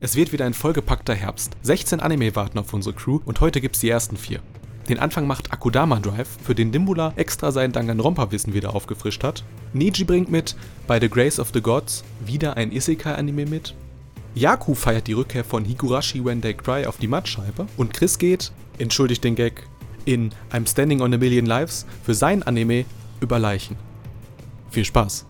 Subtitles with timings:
[0.00, 1.56] Es wird wieder ein vollgepackter Herbst.
[1.62, 4.40] 16 Anime warten auf unsere Crew und heute gibt's die ersten vier.
[4.88, 9.42] Den Anfang macht Akudama Drive, für den Nimbula extra sein Danganronpa-Wissen wieder aufgefrischt hat.
[9.72, 10.54] Niji bringt mit
[10.86, 13.74] By the Grace of the Gods wieder ein Isekai-Anime mit.
[14.36, 17.66] Yaku feiert die Rückkehr von Higurashi When They Cry auf die Mattscheibe.
[17.76, 19.64] Und Chris geht, entschuldigt den Gag,
[20.04, 22.84] in I'm Standing on a Million Lives für sein Anime
[23.20, 23.76] über Leichen.
[24.70, 25.26] Viel Spaß!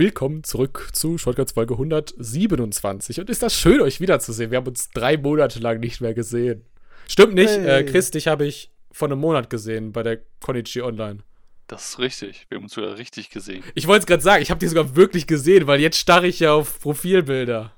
[0.00, 3.20] Willkommen zurück zu Shortcuts Folge 127.
[3.20, 4.50] Und ist das schön, euch wiederzusehen.
[4.50, 6.64] Wir haben uns drei Monate lang nicht mehr gesehen.
[7.06, 7.82] Stimmt nicht, hey.
[7.82, 11.18] äh, Chris, dich habe ich vor einem Monat gesehen bei der Konichi Online.
[11.66, 12.46] Das ist richtig.
[12.48, 13.62] Wir haben uns sogar richtig gesehen.
[13.74, 16.40] Ich wollte es gerade sagen, ich habe dich sogar wirklich gesehen, weil jetzt starre ich
[16.40, 17.76] ja auf Profilbilder.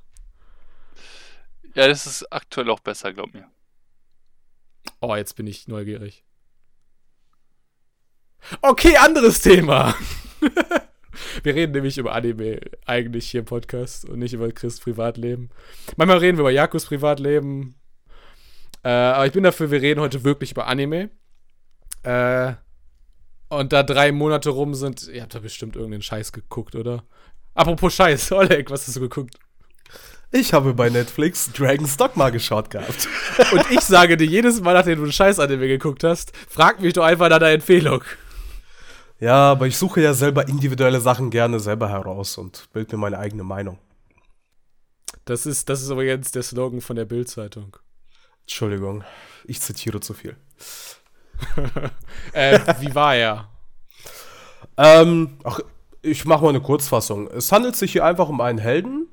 [1.75, 3.51] Ja, das ist aktuell auch besser, glaub mir.
[5.01, 6.23] Oh, jetzt bin ich neugierig.
[8.61, 9.97] Okay, anderes Thema.
[11.43, 15.51] Wir reden nämlich über Anime eigentlich hier im Podcast und nicht über Chris Privatleben.
[15.97, 17.75] Manchmal reden wir über Jakus Privatleben.
[18.85, 21.11] Äh, aber ich bin dafür, wir reden heute wirklich über Anime.
[22.03, 22.55] Äh,
[23.49, 27.05] und da drei Monate rum sind, ihr habt da bestimmt irgendeinen Scheiß geguckt, oder?
[27.55, 29.39] Apropos Scheiß, Oleg, was hast du geguckt?
[30.35, 33.07] Ich habe bei Netflix Dragon's Dogma geschaut gehabt.
[33.53, 37.05] Und ich sage dir jedes Mal, nachdem du einen Scheiß-Anime geguckt hast, frag mich doch
[37.05, 38.03] einfach nach der Empfehlung.
[39.23, 43.21] Ja, aber ich suche ja selber individuelle Sachen gerne selber heraus und bild mir meine
[43.21, 43.79] eigene Meinung.
[45.27, 47.77] Das ist, das ist aber jetzt der Slogan von der Bild-Zeitung.
[48.41, 49.05] Entschuldigung,
[49.45, 50.35] ich zitiere zu viel.
[52.33, 53.49] äh, wie war er?
[54.77, 55.61] Ähm, ach,
[56.03, 57.29] ich mache mal eine Kurzfassung.
[57.29, 59.07] Es handelt sich hier einfach um einen Helden,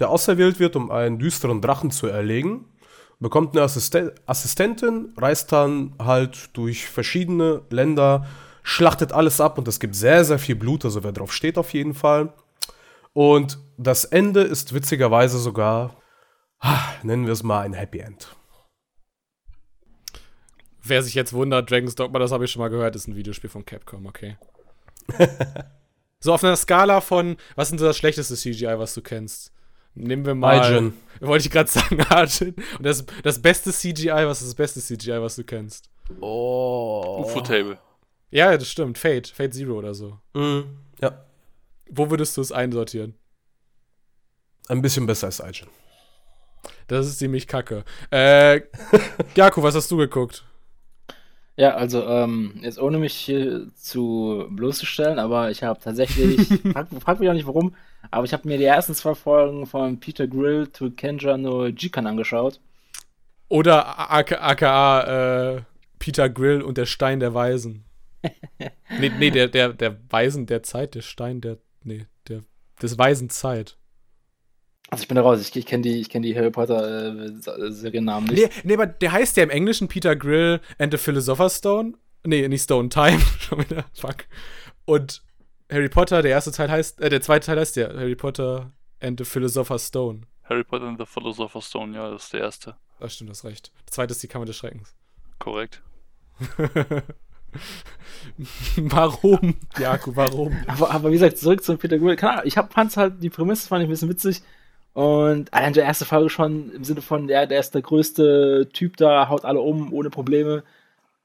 [0.00, 2.64] der auserwählt wird, um einen düsteren Drachen zu erlegen.
[3.20, 8.26] Bekommt eine Assisten Assistentin, reist dann halt durch verschiedene Länder,
[8.62, 11.72] schlachtet alles ab und es gibt sehr, sehr viel Blut, also wer drauf steht auf
[11.72, 12.32] jeden Fall.
[13.12, 15.96] Und das Ende ist witzigerweise sogar,
[17.02, 18.34] nennen wir es mal ein Happy End.
[20.84, 23.50] Wer sich jetzt wundert, Dragon's Dogma, das habe ich schon mal gehört, ist ein Videospiel
[23.50, 24.36] von Capcom, okay.
[26.20, 29.52] so auf einer Skala von, was ist denn das schlechteste CGI, was du kennst?
[29.94, 30.58] Nehmen wir mal.
[30.58, 30.94] Arjun.
[31.20, 32.54] Wollte ich gerade sagen, Arjun.
[32.78, 35.90] Und das, das beste CGI, was ist das beste CGI, was du kennst?
[36.20, 37.24] Oh.
[37.26, 37.78] UFO-Table.
[38.32, 38.98] Ja, das stimmt.
[38.98, 39.28] Fate.
[39.28, 40.18] Fate Zero oder so.
[40.34, 40.78] Mhm.
[41.00, 41.22] Ja.
[41.90, 43.14] Wo würdest du es einsortieren?
[44.68, 45.68] Ein bisschen besser als Aijin.
[46.86, 47.84] Das ist ziemlich kacke.
[48.10, 48.62] Äh,
[49.36, 50.44] Jaku, was hast du geguckt?
[51.56, 57.20] Ja, also, ähm, jetzt ohne mich hier zu bloßzustellen, aber ich habe tatsächlich, frag, frag,
[57.20, 57.74] mich auch nicht warum,
[58.10, 62.06] aber ich habe mir die ersten zwei Folgen von Peter Grill to Kenja no Jikan
[62.06, 62.58] angeschaut.
[63.48, 65.62] Oder aka, aka äh,
[65.98, 67.84] Peter Grill und der Stein der Weisen
[68.98, 72.44] nee, nee, der, der, der Weisen der Zeit, der Stein der, nee, der,
[72.80, 73.76] des Weisen Zeit.
[74.90, 78.28] Also ich bin da raus, ich, ich kenne die, kenn die Harry Potter äh, Seriennamen
[78.28, 78.42] nicht.
[78.42, 81.94] Nee, nee, aber der heißt ja im Englischen Peter Grill and the Philosopher's Stone.
[82.24, 84.26] Nee, nicht Stone Time, schon wieder, fuck.
[84.84, 85.22] Und
[85.70, 89.18] Harry Potter, der erste Teil heißt, äh, der zweite Teil heißt ja Harry Potter and
[89.18, 90.22] the Philosopher's Stone.
[90.44, 92.76] Harry Potter and the Philosopher's Stone, ja, das ist der erste.
[93.00, 93.72] Das stimmt, das recht.
[93.86, 94.94] Der zweite ist die Kammer des Schreckens.
[95.38, 95.82] Korrekt.
[98.76, 100.56] warum, Jakob, warum?
[100.66, 102.16] Aber, aber, wie gesagt, zurück zum Peter Grill.
[102.16, 104.42] Keine Ahnung, ich fand halt, die Prämisse fand ich ein bisschen witzig.
[104.94, 108.96] Und allein der erste Folge schon im Sinne von, ja, der ist der größte Typ
[108.96, 110.64] da, haut alle um, ohne Probleme.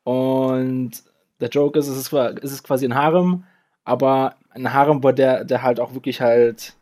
[0.04, 1.04] Und
[1.42, 3.44] der Joke ist, es ist, es ist quasi ein Harem,
[3.84, 6.74] aber ein Harem, wo der, der halt auch wirklich halt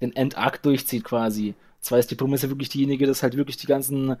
[0.00, 1.54] den Endakt durchzieht quasi.
[1.80, 4.16] Zwar ist die Prämisse wirklich diejenige, dass halt wirklich die ganzen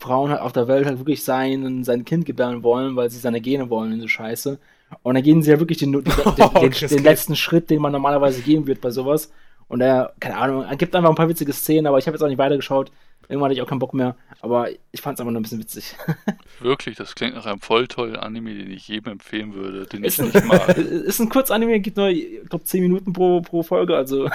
[0.00, 3.40] Frauen halt auf der Welt halt wirklich sein, sein Kind gebären wollen, weil sie seine
[3.40, 4.58] Gene wollen in so Scheiße.
[5.02, 7.92] Und dann gehen sie ja wirklich den, den, den, den, den letzten Schritt, den man
[7.92, 9.30] normalerweise gehen wird bei sowas.
[9.68, 12.22] Und er, keine Ahnung, er gibt einfach ein paar witzige Szenen, aber ich habe jetzt
[12.22, 12.90] auch nicht weitergeschaut.
[13.28, 15.60] Irgendwann hatte ich auch keinen Bock mehr, aber ich fand es einfach nur ein bisschen
[15.60, 15.94] witzig.
[16.60, 20.18] Wirklich, das klingt nach einem voll tollen Anime, den ich jedem empfehlen würde, den ist
[20.18, 20.68] ich nicht mag.
[20.76, 24.28] Ist ein Kurzanime, gibt nur, ich glaube, 10 Minuten pro, pro Folge, also.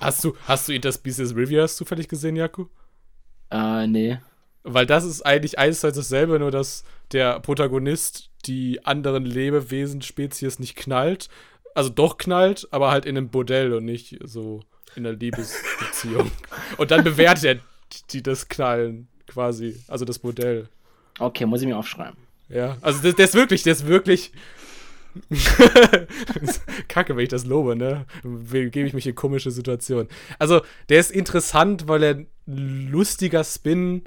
[0.00, 2.66] hast du, hast du Interspecies Reviewers zufällig gesehen, Jaku?
[3.50, 4.18] Äh, nee.
[4.62, 10.76] Weil das ist eigentlich eins dasselbe, nur dass der Protagonist die anderen Lebewesen, Spezies nicht
[10.76, 11.28] knallt.
[11.74, 14.60] Also doch knallt, aber halt in einem Bordell und nicht so
[14.96, 16.30] in einer Liebesbeziehung.
[16.78, 17.60] und dann bewertet er
[18.10, 20.68] die, das Knallen quasi, also das Modell.
[21.18, 22.16] Okay, muss ich mir aufschreiben.
[22.48, 24.32] Ja, also der, der ist wirklich, der ist wirklich.
[26.88, 28.06] Kacke, wenn ich das lobe, ne?
[28.22, 30.08] Gebe ich mich in komische Situationen.
[30.38, 34.02] Also, der ist interessant, weil er lustiger Spin.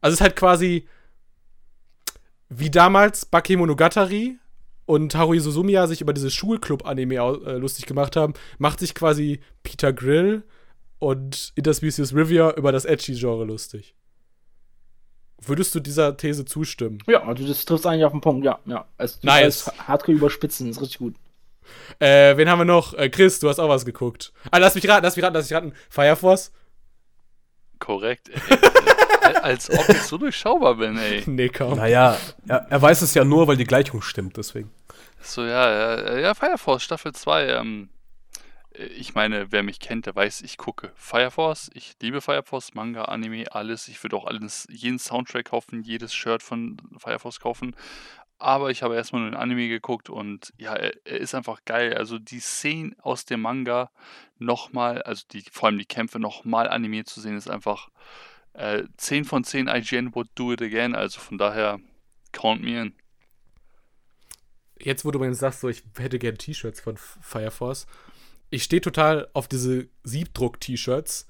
[0.00, 0.86] Also, es ist halt quasi
[2.50, 4.38] wie damals Bakemonogatari
[4.84, 9.92] und Haruhi Suzumiya sich über diese Schulclub-Anime äh, lustig gemacht haben, macht sich quasi Peter
[9.92, 10.42] Grill
[10.98, 13.94] und Interspecies Rivia über das Edgy-Genre lustig.
[15.42, 16.98] Würdest du dieser These zustimmen?
[17.06, 18.58] Ja, also das trifft eigentlich auf den Punkt, ja.
[18.66, 18.84] ja.
[18.98, 19.70] Also, Nice.
[19.88, 21.14] Hardcore überspitzen, ist richtig gut.
[21.98, 22.94] Äh, wen haben wir noch?
[22.94, 24.32] Äh, Chris, du hast auch was geguckt.
[24.50, 25.72] Ah, lass mich raten, lass mich raten, lass mich raten.
[25.88, 26.52] Fire Force?
[27.78, 28.58] Korrekt, ey.
[29.22, 31.22] Al- Als ob ich so durchschaubar bin, ey.
[31.26, 31.76] Nee, kaum.
[31.76, 32.16] Naja,
[32.48, 34.70] er, er weiß es ja nur, weil die Gleichung stimmt, deswegen.
[35.22, 37.46] So, ja, ja, ja, Fire Force Staffel 2.
[37.48, 37.88] Ähm,
[38.96, 41.70] ich meine, wer mich kennt, der weiß, ich gucke Fire Force.
[41.74, 43.88] Ich liebe Fire Force, Manga, Anime, alles.
[43.88, 47.76] Ich würde auch alles, jeden Soundtrack kaufen, jedes Shirt von Fire Force kaufen.
[48.38, 51.94] Aber ich habe erstmal nur den Anime geguckt und ja, er, er ist einfach geil.
[51.94, 53.90] Also die Szenen aus dem Manga
[54.38, 57.90] nochmal, also die, vor allem die Kämpfe nochmal animiert zu sehen, ist einfach
[58.54, 60.94] äh, 10 von 10 IGN would do it again.
[60.94, 61.80] Also von daher,
[62.32, 62.94] count me in.
[64.78, 67.86] Jetzt, wo du mir jetzt sagst, so, ich hätte gerne T-Shirts von Fire Force.
[68.50, 71.26] Ich stehe total auf diese Siebdruck-T-Shirts,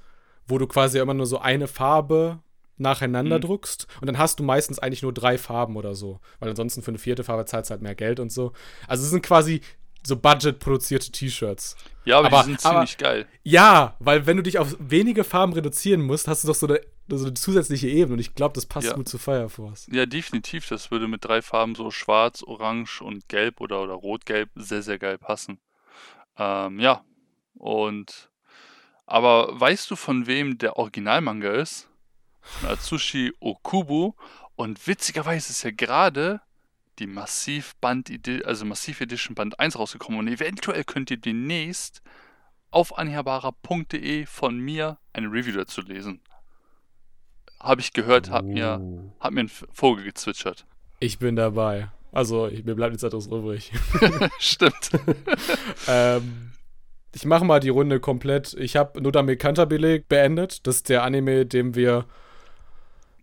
[0.46, 2.40] wo du quasi immer nur so eine Farbe
[2.78, 3.42] nacheinander Mhm.
[3.42, 6.90] druckst und dann hast du meistens eigentlich nur drei Farben oder so, weil ansonsten für
[6.90, 8.52] eine vierte Farbe zahlst du halt mehr Geld und so.
[8.88, 9.60] Also es sind quasi
[10.02, 11.76] so budget-produzierte T-Shirts.
[12.06, 13.26] Ja, aber, Aber- die sind aber- ziemlich geil.
[13.42, 16.80] Ja, weil wenn du dich auf wenige Farben reduzieren musst, hast du doch so eine,
[17.10, 18.94] so eine zusätzliche Ebene und ich glaube, das passt Ja.
[18.94, 19.86] gut zu Fire Force.
[19.92, 20.66] Ja, definitiv.
[20.68, 24.98] Das würde mit drei Farben so schwarz, orange und gelb oder, oder rot-gelb sehr, sehr
[24.98, 25.60] geil passen.
[26.38, 27.04] Ähm, ja.
[27.60, 28.30] Und.
[29.06, 31.88] Aber weißt du, von wem der Originalmanga ist?
[32.40, 34.16] Von Atsushi Okubo.
[34.54, 36.40] Und witzigerweise ist ja gerade
[36.98, 38.10] die Massiv Band,
[38.44, 40.20] also Massiv Edition Band 1 rausgekommen.
[40.20, 42.02] Und eventuell könnt ihr demnächst
[42.70, 46.20] auf anhihabara.de von mir eine Review dazu lesen.
[47.58, 49.12] Habe ich gehört, hat mir Oh.
[49.20, 50.66] hat mir ein Vogel gezwitschert.
[51.00, 51.90] Ich bin dabei.
[52.12, 53.72] Also, ich, mir bleibt nichts anderes übrig.
[54.38, 54.90] Stimmt.
[55.88, 56.52] ähm,
[57.12, 58.54] ich mache mal die Runde komplett.
[58.54, 60.66] Ich habe Nodame Cantabile beendet.
[60.66, 62.06] Das ist der Anime, dem wir.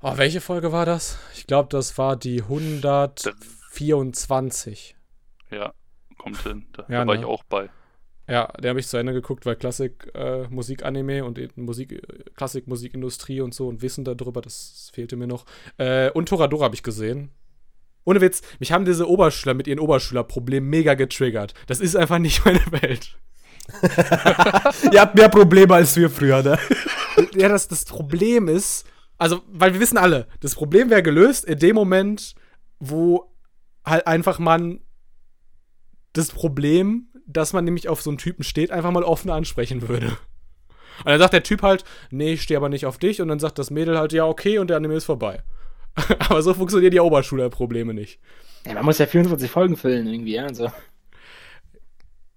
[0.02, 1.18] Oh, welche Folge war das?
[1.34, 4.96] Ich glaube, das war die 124.
[5.52, 5.74] Ja,
[6.18, 6.68] kommt hin.
[6.74, 7.22] Da, Ja, da war ne?
[7.22, 7.70] ich auch bei.
[8.30, 12.02] Ja, der habe ich zu Ende geguckt, weil Klassik äh, und eben Musik, äh,
[12.36, 15.46] Klassik-Musikindustrie und so und Wissen darüber, das fehlte mir noch.
[15.78, 17.32] Äh, und Toradora habe ich gesehen.
[18.04, 21.54] Ohne Witz, mich haben diese Oberschüler mit ihren Oberschülerproblemen mega getriggert.
[21.68, 23.18] Das ist einfach nicht meine Welt.
[24.92, 26.58] Ihr habt mehr Probleme als wir früher, ne?
[27.34, 28.86] ja, das, das Problem ist,
[29.18, 32.36] also, weil wir wissen alle, das Problem wäre gelöst in dem Moment,
[32.80, 33.32] wo
[33.86, 34.80] halt einfach man
[36.14, 40.18] das Problem, dass man nämlich auf so einen Typen steht, einfach mal offen ansprechen würde.
[41.00, 43.22] Und dann sagt der Typ halt, nee, ich stehe aber nicht auf dich.
[43.22, 45.44] Und dann sagt das Mädel halt, ja, okay, und der Anime ist vorbei.
[46.20, 48.20] aber so funktionieren die Oberschülerprobleme nicht.
[48.66, 50.46] Ja, man muss ja 44 Folgen füllen irgendwie, ja.
[50.46, 50.72] Also.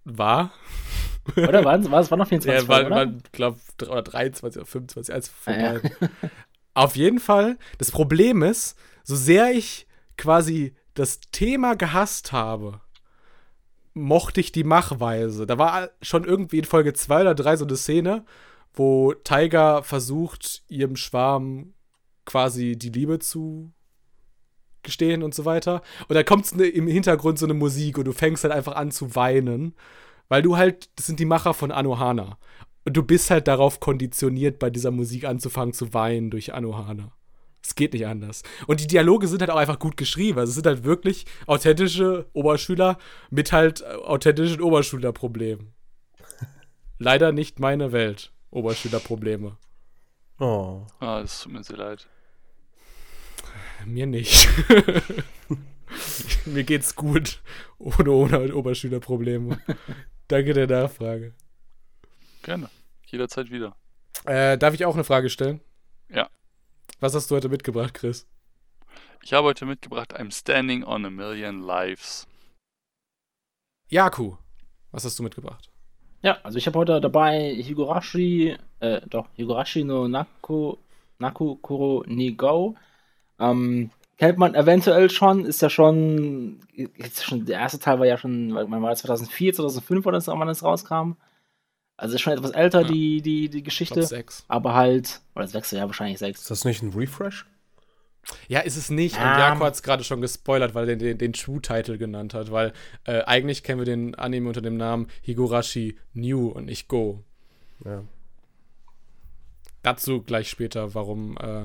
[0.04, 0.52] War?
[1.36, 3.06] Oder war es war, noch 24 Ja, war, Folgen, oder?
[3.32, 5.80] glaube 23 oder 25, eins von Ah, ja.
[6.74, 9.86] Auf jeden Fall, das Problem ist, so sehr ich
[10.16, 12.80] quasi das Thema gehasst habe,
[13.92, 15.46] mochte ich die Machweise.
[15.46, 18.24] Da war schon irgendwie in Folge 2 oder 3 so eine Szene,
[18.72, 21.74] wo Tiger versucht, ihrem Schwarm
[22.24, 23.72] quasi die Liebe zu
[24.82, 25.82] gestehen und so weiter.
[26.08, 28.90] Und da kommt ne, im Hintergrund so eine Musik und du fängst halt einfach an
[28.90, 29.74] zu weinen,
[30.30, 32.38] weil du halt, das sind die Macher von Anohana.
[32.84, 37.12] Und du bist halt darauf konditioniert, bei dieser Musik anzufangen zu weinen durch Anohana.
[37.62, 38.42] Es geht nicht anders.
[38.66, 40.38] Und die Dialoge sind halt auch einfach gut geschrieben.
[40.38, 42.96] Also es sind halt wirklich authentische Oberschüler
[43.30, 45.74] mit halt äh, authentischen Oberschülerproblemen.
[46.98, 48.32] Leider nicht meine Welt.
[48.50, 49.58] Oberschülerprobleme.
[50.38, 50.86] Oh.
[51.00, 52.08] Ah, das tut mir sehr leid.
[53.84, 54.48] Mir nicht.
[56.46, 57.42] Mir geht's gut.
[57.78, 59.58] Ohne, ohne Oberschülerprobleme.
[60.30, 61.34] Danke der Nachfrage.
[62.44, 62.70] Gerne.
[63.06, 63.74] Jederzeit wieder.
[64.26, 65.60] Äh, darf ich auch eine Frage stellen?
[66.08, 66.30] Ja.
[67.00, 68.28] Was hast du heute mitgebracht, Chris?
[69.24, 72.28] Ich habe heute mitgebracht I'm Standing on a Million Lives.
[73.88, 74.36] Jaku,
[74.92, 75.68] was hast du mitgebracht?
[76.22, 80.76] Ja, also ich habe heute dabei Higurashi, äh, doch, Higurashi no Naku,
[81.18, 82.76] Naku Kuro Nigao.
[83.40, 88.18] Ähm, kennt man eventuell schon, ist ja schon, jetzt schon, der erste Teil war ja
[88.18, 91.12] schon, man war 2004, 2005 oder so, wann es rauskam.
[91.96, 92.88] Also ist schon etwas älter, Ja.
[92.88, 94.02] die, die, die Ich Geschichte.
[94.02, 94.44] sechs.
[94.46, 96.42] aber halt, oder das wechselt ja wahrscheinlich sechs.
[96.42, 97.46] Ist das nicht ein Refresh?
[98.48, 99.16] Ja, ist es nicht.
[99.16, 99.38] Und Ähm.
[99.38, 102.50] Jaku hat es gerade schon gespoilert, weil er den, den, den True-Title genannt hat.
[102.50, 102.74] Weil
[103.04, 107.24] äh, eigentlich kennen wir den Anime unter dem Namen Higurashi New und nicht Go.
[107.86, 108.02] Ja.
[109.82, 111.64] Dazu gleich später, warum äh,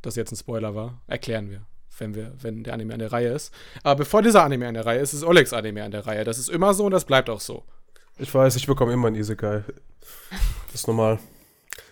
[0.00, 1.02] das jetzt ein Spoiler war.
[1.06, 1.66] Erklären wir.
[1.98, 3.52] Wenn, wir, wenn der Anime an der Reihe ist.
[3.82, 6.24] Aber bevor dieser Anime an der Reihe ist, ist Olegs Anime an der Reihe.
[6.24, 7.64] Das ist immer so und das bleibt auch so.
[8.18, 9.62] Ich weiß, ich bekomme immer ein Isekai.
[10.66, 11.18] Das ist normal.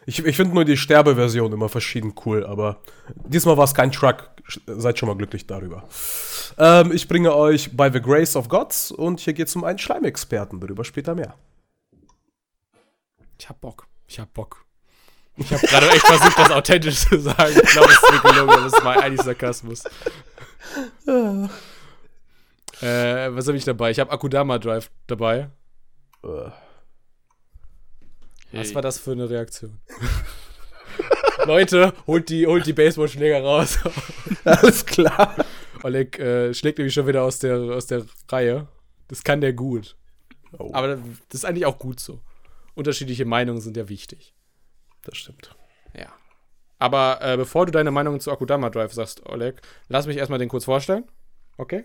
[0.06, 2.80] Ich, ich finde nur die Sterbeversion immer verschieden cool, aber
[3.26, 4.30] diesmal war es kein Truck.
[4.66, 5.86] Seid schon mal glücklich darüber.
[6.56, 9.78] Ähm, ich bringe euch By the Grace of Gods und hier geht es um einen
[9.78, 10.60] Schleimexperten.
[10.60, 11.34] Darüber später mehr.
[13.38, 13.86] Ich hab Bock.
[14.06, 14.64] Ich hab Bock.
[15.38, 17.54] Ich habe gerade echt versucht, das authentisch zu sagen.
[17.62, 19.84] Ich glaube, es ist mir gelungen, aber es war eigentlich Sarkasmus.
[21.06, 21.48] äh,
[22.80, 23.90] was habe ich dabei?
[23.90, 25.50] Ich habe Akudama Drive dabei.
[26.24, 26.50] Äh,
[28.52, 29.80] Was war das für eine Reaktion?
[31.46, 33.78] Leute, holt die, holt die Baseballschläger raus.
[34.44, 35.36] Alles klar.
[35.84, 38.66] Oleg äh, schlägt nämlich schon wieder aus der, aus der Reihe.
[39.06, 39.96] Das kann der gut.
[40.58, 42.20] Oh, Aber das ist eigentlich auch gut so.
[42.74, 44.34] Unterschiedliche Meinungen sind ja wichtig.
[45.02, 45.54] Das stimmt.
[45.94, 46.12] Ja.
[46.78, 50.48] Aber äh, bevor du deine Meinung zu Akudama Drive sagst, Oleg, lass mich erstmal den
[50.48, 51.04] kurz vorstellen.
[51.56, 51.84] Okay?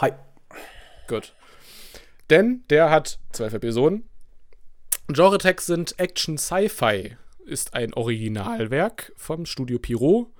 [0.00, 0.12] Hi.
[1.06, 1.34] Gut.
[2.30, 4.08] Denn der hat zwölf Episoden.
[5.08, 10.34] Genre-Tags sind Action Sci-Fi, ist ein Originalwerk vom Studio Pyro.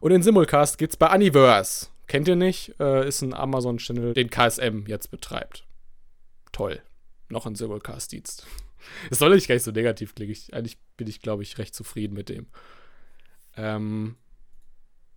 [0.00, 1.88] Und in Simulcast geht's bei Universe.
[2.06, 2.74] Kennt ihr nicht?
[2.78, 5.64] Äh, ist ein Amazon-Channel, den KSM jetzt betreibt.
[6.52, 6.82] Toll.
[7.30, 8.46] Noch ein Simulcast-Dienst.
[9.10, 10.32] Es soll nicht gar nicht so negativ klingen.
[10.32, 12.46] Ich, eigentlich bin ich, glaube ich, recht zufrieden mit dem.
[13.56, 14.16] Ähm,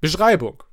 [0.02, 0.64] Beschreibung.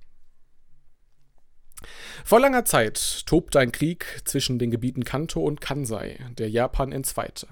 [2.24, 7.48] Vor langer Zeit tobte ein Krieg zwischen den Gebieten Kanto und Kansai, der Japan entzweite.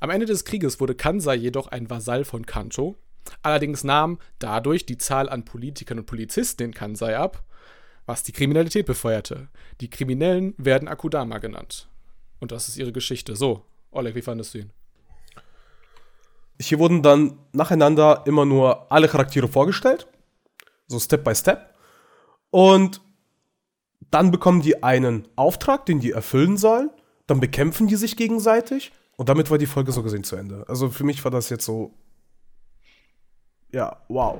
[0.00, 2.96] Am Ende des Krieges wurde Kansai jedoch ein Vasall von Kanto.
[3.42, 7.44] Allerdings nahm dadurch die Zahl an Politikern und Polizisten in Kansai ab,
[8.04, 9.48] was die Kriminalität befeuerte.
[9.80, 11.88] Die Kriminellen werden Akudama genannt.
[12.40, 13.36] Und das ist ihre Geschichte.
[13.36, 13.64] So,
[13.94, 14.70] Oleg, wie fandest du ihn?
[16.60, 20.06] Hier wurden dann nacheinander immer nur alle Charaktere vorgestellt.
[20.86, 21.74] So Step by Step.
[22.50, 23.00] Und
[24.10, 26.90] dann bekommen die einen Auftrag, den die erfüllen sollen.
[27.26, 28.92] Dann bekämpfen die sich gegenseitig.
[29.16, 30.64] Und damit war die Folge so gesehen zu Ende.
[30.68, 31.94] Also für mich war das jetzt so.
[33.72, 34.38] Ja, wow.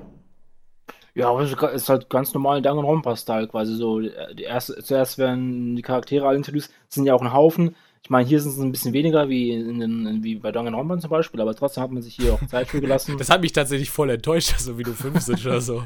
[1.14, 4.00] Ja, aber es ist halt ganz normal Danganronpa-Style quasi so.
[4.00, 7.76] Die erste, zuerst werden die Charaktere alle introduced, es sind ja auch ein Haufen.
[8.04, 11.08] Ich meine, hier sind es ein bisschen weniger wie, in den, wie bei Danganronpa zum
[11.10, 13.16] Beispiel, aber trotzdem hat man sich hier auch Zeit für gelassen.
[13.18, 15.82] Das hat mich tatsächlich voll enttäuscht, dass so wie du fünf sind oder so.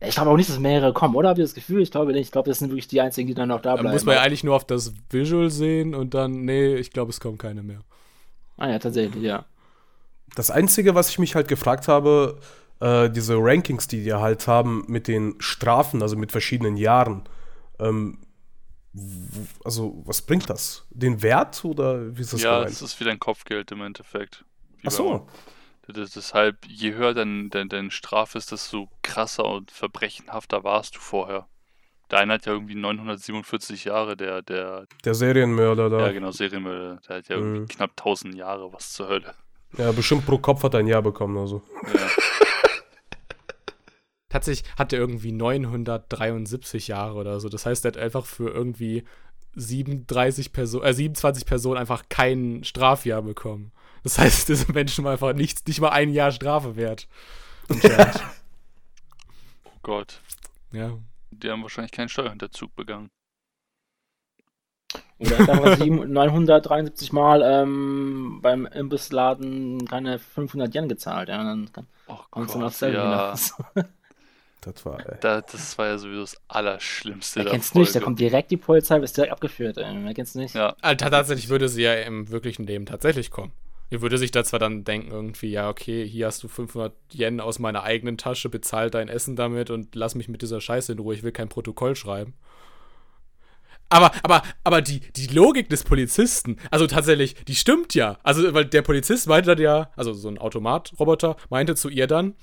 [0.00, 1.30] ich glaube auch nicht, dass mehrere kommen, oder?
[1.30, 1.82] Habt ihr das Gefühl?
[1.82, 2.26] Ich glaube nicht.
[2.26, 3.92] Ich glaube, das sind wirklich die einzigen, die dann noch da Da bleiben.
[3.92, 7.18] muss man ja eigentlich nur auf das Visual sehen und dann, nee, ich glaube, es
[7.18, 7.80] kommen keine mehr.
[8.56, 9.46] ah ja, tatsächlich, ja.
[10.36, 12.38] Das Einzige, was ich mich halt gefragt habe,
[12.80, 17.22] äh, diese Rankings, die die halt haben mit den Strafen, also mit verschiedenen Jahren,
[17.80, 18.18] ähm,
[19.64, 20.86] also was bringt das?
[20.90, 24.44] Den Wert oder wie ist das ja, es ist wieder ein Kopfgeld im Endeffekt.
[24.78, 25.26] Wie Ach so.
[25.86, 31.00] Das, deshalb, je höher dein, dein, deine Strafe ist, desto krasser und verbrechenhafter warst du
[31.00, 31.46] vorher.
[32.10, 36.00] Der eine hat ja irgendwie 947 Jahre, der, der, Der Serienmörder da.
[36.06, 37.68] ja genau, Serienmörder, der hat ja irgendwie Mhm.
[37.68, 39.34] knapp 1000 Jahre, was zur Hölle.
[39.76, 41.36] Ja, bestimmt pro Kopf hat er ein Jahr bekommen.
[41.38, 41.62] Also.
[41.94, 42.00] Ja.
[44.28, 47.48] Tatsächlich hat er irgendwie 973 Jahre oder so.
[47.48, 49.04] Das heißt, er hat einfach für irgendwie
[49.54, 53.72] 37 Person, äh, 27 Personen einfach kein Strafjahr bekommen.
[54.04, 57.08] Das heißt, diese Menschen waren einfach nicht, nicht mal ein Jahr Strafe wert.
[59.64, 60.20] Oh Gott.
[60.72, 60.92] ja.
[61.30, 63.08] Die haben wahrscheinlich keinen Steuerhinterzug begangen.
[65.18, 71.28] Oder er hat einfach sieben- 973 Mal ähm, beim Imbussladen keine 500 Yen gezahlt.
[71.28, 72.98] Ja, dann kann- Oh kommst du noch Gott, selber
[73.74, 73.84] ja.
[74.60, 75.16] Das war, ey.
[75.20, 77.94] Da, das war ja sowieso das Allerschlimmste der kennt's nicht?
[77.94, 79.78] Da kommt direkt die Polizei, wird direkt abgeführt.
[79.78, 79.96] Ey.
[80.02, 80.54] Wer kennt's nicht?
[80.54, 83.52] Ja, Also, tatsächlich würde sie ja im wirklichen Leben tatsächlich kommen.
[83.90, 87.40] Ihr würde sich da zwar dann denken, irgendwie, ja, okay, hier hast du 500 Yen
[87.40, 90.98] aus meiner eigenen Tasche, bezahl dein Essen damit und lass mich mit dieser Scheiße in
[90.98, 92.34] Ruhe, ich will kein Protokoll schreiben.
[93.90, 98.18] Aber, aber, aber die, die Logik des Polizisten, also tatsächlich, die stimmt ja.
[98.22, 102.34] Also, weil der Polizist meinte dann ja, also so ein Automatroboter, meinte zu ihr dann,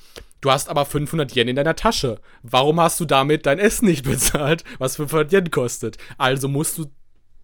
[0.45, 2.19] du hast aber 500 Yen in deiner Tasche.
[2.43, 5.97] Warum hast du damit dein Essen nicht bezahlt, was 500 Yen kostet?
[6.17, 6.85] Also musst du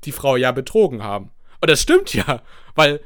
[0.03, 1.31] die Frau ja betrogen haben.
[1.59, 2.41] Und das stimmt ja,
[2.75, 3.01] weil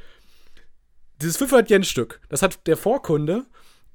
[1.22, 3.46] dieses 500 Yen Stück, das hat der Vorkunde,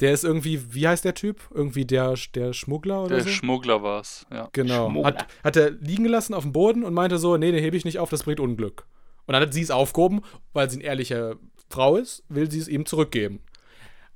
[0.00, 1.42] der ist irgendwie, wie heißt der Typ?
[1.54, 3.30] Irgendwie der, der Schmuggler oder der so?
[3.30, 4.26] Schmuggler war es.
[4.32, 4.48] Ja.
[4.52, 4.88] Genau.
[4.88, 5.14] Schmuggler.
[5.14, 7.84] Hat, hat er liegen gelassen auf dem Boden und meinte so, nee, den hebe ich
[7.84, 8.86] nicht auf, das bringt Unglück.
[9.26, 10.22] Und dann hat sie es aufgehoben,
[10.54, 11.36] weil sie eine ehrliche
[11.68, 13.40] Frau ist, will sie es ihm zurückgeben.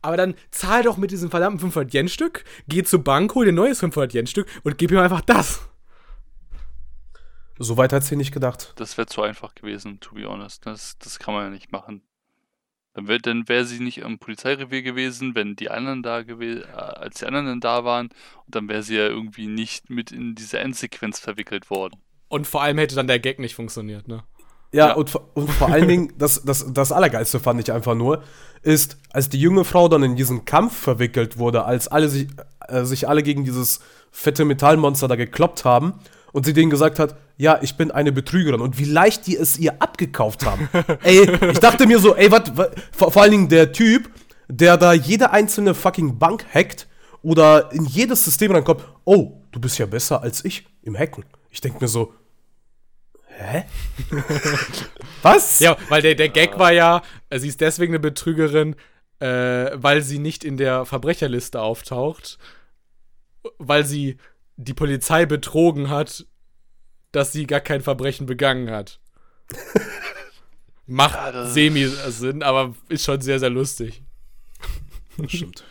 [0.04, 3.52] Aber dann zahl doch mit diesem verdammten 500 Yen Stück, geh zur Bank, hol dir
[3.52, 5.66] ein neues 500 Yen Stück und gib ihm einfach das.
[7.58, 8.74] So weit hat sie nicht gedacht.
[8.76, 10.66] Das wäre zu einfach gewesen, to be honest.
[10.66, 12.02] Das, das kann man ja nicht machen.
[12.92, 16.76] Dann wäre dann wär sie nicht im Polizeirevier gewesen, wenn die anderen da gewesen, äh,
[16.76, 18.10] als die anderen dann da waren.
[18.44, 21.98] Und dann wäre sie ja irgendwie nicht mit in diese Endsequenz verwickelt worden.
[22.28, 24.24] Und vor allem hätte dann der Gag nicht funktioniert, ne?
[24.74, 28.22] Ja, Und, vor- und vor allen Dingen, das, das, das Allergeilste fand ich einfach nur,
[28.62, 32.26] ist, als die junge Frau dann in diesen Kampf verwickelt wurde, als alle sich,
[32.66, 35.94] äh, sich alle gegen dieses fette Metallmonster da gekloppt haben
[36.32, 39.58] und sie denen gesagt hat, ja, ich bin eine Betrügerin und wie leicht die es
[39.58, 40.68] ihr abgekauft haben.
[41.04, 42.42] ey, ich dachte mir so, ey, was,
[42.90, 44.10] vor, vor allen Dingen der Typ,
[44.48, 46.88] der da jede einzelne fucking Bank hackt
[47.22, 51.24] oder in jedes System reinkommt, oh, du bist ja besser als ich im Hacken.
[51.50, 52.12] Ich denke mir so,
[53.36, 53.64] hä?
[55.22, 55.60] Was?
[55.60, 58.76] Ja, weil der, der Gag war ja, äh, sie ist deswegen eine Betrügerin,
[59.20, 62.38] äh, weil sie nicht in der Verbrecherliste auftaucht,
[63.58, 64.18] weil sie
[64.56, 66.26] die Polizei betrogen hat,
[67.12, 69.00] dass sie gar kein Verbrechen begangen hat.
[70.86, 74.02] Macht Ja, das- Semi-Sinn, aber ist schon sehr, sehr lustig.
[75.16, 75.64] Das stimmt.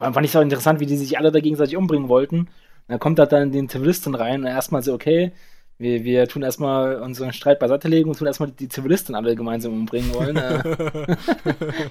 [0.00, 2.48] Fand ich auch interessant, wie die sich alle da gegenseitig umbringen wollten.
[2.88, 5.30] Dann kommt da dann den Zivilisten rein und erstmal so, okay,
[5.82, 9.72] wir, wir tun erstmal unseren Streit beiseite legen und tun erstmal die Zivilisten alle gemeinsam
[9.72, 10.36] umbringen wollen.
[10.36, 11.88] äh,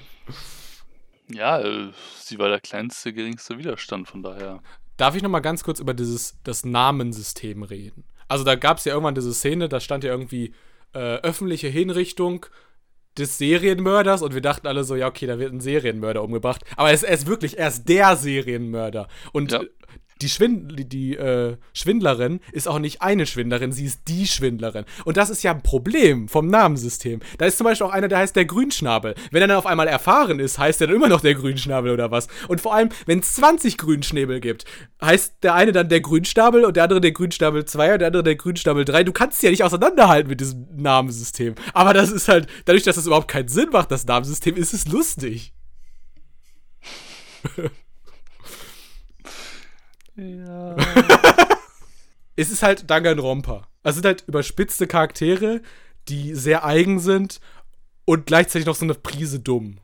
[1.30, 4.62] Ja, äh, sie war der kleinste, geringste Widerstand, von daher.
[4.96, 8.04] Darf ich noch mal ganz kurz über dieses das Namensystem reden?
[8.28, 10.54] Also da gab es ja irgendwann diese Szene, da stand ja irgendwie
[10.94, 12.46] äh, öffentliche Hinrichtung
[13.18, 16.64] des Serienmörders und wir dachten alle so, ja okay, da wird ein Serienmörder umgebracht.
[16.76, 19.08] Aber es, er ist wirklich erst der Serienmörder.
[19.32, 19.62] Und Ja.
[20.22, 24.84] Die, Schwind die äh, Schwindlerin ist auch nicht eine Schwindlerin, sie ist die Schwindlerin.
[25.04, 27.20] Und das ist ja ein Problem vom Namensystem.
[27.38, 29.14] Da ist zum Beispiel auch einer, der heißt der Grünschnabel.
[29.30, 32.10] Wenn er dann auf einmal erfahren ist, heißt er dann immer noch der Grünschnabel oder
[32.10, 32.28] was.
[32.48, 34.64] Und vor allem, wenn es 20 Grünschnäbel gibt,
[35.02, 38.22] heißt der eine dann der Grünschnabel und der andere der Grünschnabel 2 und der andere
[38.22, 39.04] der Grünschnabel 3.
[39.04, 41.54] Du kannst sie ja nicht auseinanderhalten mit diesem Namensystem.
[41.74, 44.86] Aber das ist halt, dadurch, dass das überhaupt keinen Sinn macht, das Namensystem, ist es
[44.86, 45.52] lustig.
[50.16, 50.76] Ja.
[52.36, 53.68] es ist halt Danganronpa.
[53.82, 55.62] Also es sind halt überspitzte Charaktere,
[56.08, 57.40] die sehr eigen sind
[58.04, 59.78] und gleichzeitig noch so eine Prise dumm.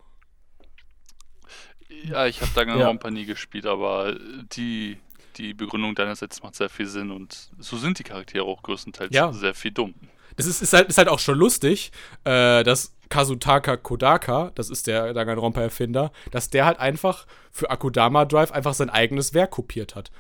[2.04, 4.16] ja, ich habe Danganronpa nie gespielt, aber
[4.52, 4.98] die,
[5.36, 9.32] die Begründung deinerseits macht sehr viel Sinn und so sind die Charaktere auch größtenteils Ja.
[9.32, 9.94] sehr viel dumm.
[10.36, 11.90] Das ist, ist, halt, ist halt auch schon lustig,
[12.24, 18.52] äh, dass Kazutaka Kodaka, das ist der Danganronpa-Erfinder, dass der halt einfach für Akudama Drive
[18.52, 20.10] einfach sein eigenes Werk kopiert hat.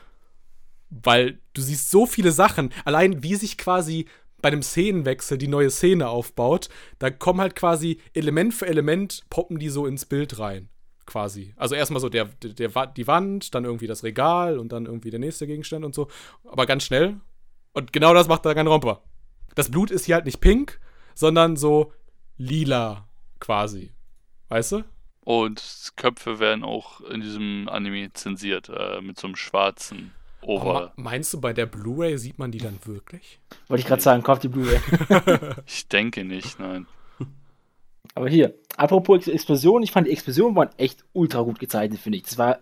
[0.90, 4.06] Weil du siehst so viele Sachen, allein wie sich quasi
[4.40, 9.58] bei einem Szenenwechsel die neue Szene aufbaut, da kommen halt quasi Element für Element, poppen
[9.58, 10.68] die so ins Bild rein.
[11.06, 11.54] Quasi.
[11.56, 15.10] Also erstmal so der, der, der, die Wand, dann irgendwie das Regal und dann irgendwie
[15.10, 16.08] der nächste Gegenstand und so.
[16.44, 17.16] Aber ganz schnell.
[17.72, 19.00] Und genau das macht Danganronpa.
[19.54, 20.80] Das Blut ist hier halt nicht pink,
[21.14, 21.92] sondern so
[22.38, 23.06] lila
[23.40, 23.92] quasi.
[24.48, 24.84] Weißt du?
[25.24, 30.92] Und Köpfe werden auch in diesem Anime zensiert, äh, mit so einem schwarzen Aber Over.
[30.96, 33.38] meinst du, bei der Blu-ray sieht man die dann wirklich?
[33.66, 34.80] Wollte ich gerade sagen, kauf die Blu-ray.
[35.66, 36.86] Ich denke nicht, nein.
[38.14, 42.18] Aber hier, apropos Ex- Explosionen, ich fand die Explosionen waren echt ultra gut gezeichnet, finde
[42.18, 42.24] ich.
[42.24, 42.60] Das war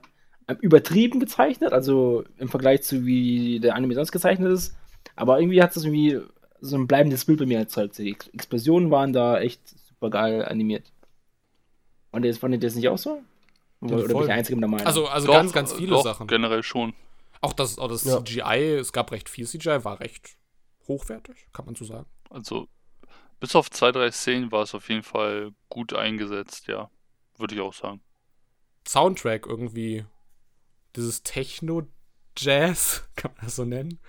[0.48, 4.74] ähm, übertrieben gezeichnet, also im Vergleich zu wie der Anime sonst gezeichnet ist.
[5.14, 6.20] Aber irgendwie hat es irgendwie
[6.60, 7.98] so ein bleibendes Bild bei mir erzeugt.
[7.98, 10.92] Die Ex Explosionen waren da echt super geil animiert.
[12.12, 13.22] Und jetzt fand ihr das nicht auch so?
[13.80, 14.86] Oder, oder bin ich der Einzige mit der Meinung?
[14.86, 16.26] Also, also Doch, ganz, ganz viele doch, Sachen.
[16.26, 16.94] Generell schon.
[17.40, 18.18] Auch das, auch das Ja.
[18.24, 20.36] CGI, es gab recht viel CGI, war recht
[20.88, 22.06] hochwertig, kann man so sagen.
[22.30, 22.68] Also,
[23.40, 26.90] bis auf zwei, drei Szenen war es auf jeden Fall gut eingesetzt, ja.
[27.36, 28.00] Würde ich auch sagen.
[28.88, 30.06] Soundtrack irgendwie,
[30.94, 34.00] dieses Techno-Jazz, kann man das so nennen?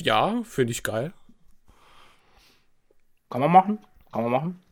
[0.00, 1.12] Ja, finde ich geil.
[3.30, 3.78] Kann man machen?
[4.12, 4.62] Kann man machen?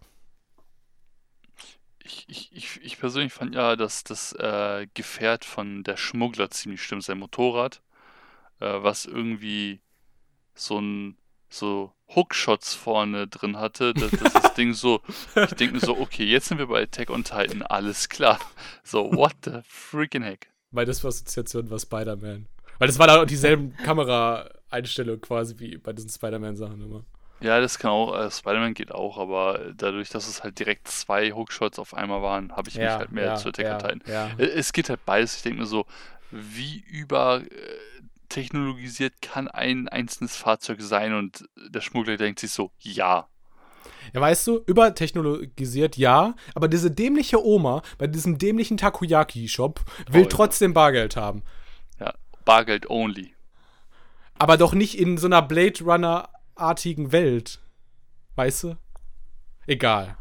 [2.05, 6.83] Ich, ich, ich, ich persönlich fand ja, dass das äh, Gefährt von der Schmuggler ziemlich
[6.83, 7.83] stimmt, sein Motorrad,
[8.59, 9.81] äh, was irgendwie
[10.55, 11.17] so ein
[11.49, 15.01] so Hookshots vorne drin hatte, dass, dass das Ding so,
[15.35, 18.39] ich denke mir so, okay, jetzt sind wir bei Attack on Titan, alles klar.
[18.83, 20.51] So, what the freaking heck?
[20.71, 22.47] Weil das war Assoziation war Spider-Man.
[22.79, 23.77] Weil das war da auch dieselben
[24.71, 27.05] Kameraeinstellungen quasi wie bei diesen Spider-Man-Sachen immer.
[27.41, 31.33] Ja, das kann auch, äh, Spider-Man geht auch, aber dadurch, dass es halt direkt zwei
[31.33, 34.03] Hookshots auf einmal waren, habe ich mich halt mehr zu Attack on Titan.
[34.07, 34.31] ja.
[34.39, 35.37] Äh, Es geht halt beides.
[35.37, 35.87] Ich denke mir so,
[36.31, 37.47] wie über äh,
[38.29, 43.27] technologisiert kann ein einzelnes Fahrzeug sein und der Schmuggler denkt sich so, ja.
[44.13, 49.81] Ja, weißt du, übertechnologisiert, ja, aber diese dämliche Oma bei diesem dämlichen Takoyaki-Shop
[50.11, 50.29] will Oh, ja.
[50.29, 51.43] trotzdem Bargeld haben.
[51.99, 52.13] Ja,
[52.45, 53.35] Bargeld only.
[54.41, 57.61] Aber doch nicht in so einer Blade Runner-artigen Welt.
[58.37, 58.77] Weißt du?
[59.67, 60.17] Egal.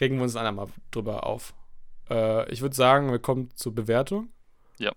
[0.00, 1.54] regen wir uns ein andermal drüber auf.
[2.08, 4.32] Äh, ich würde sagen, wir kommen zur Bewertung.
[4.78, 4.92] Ja.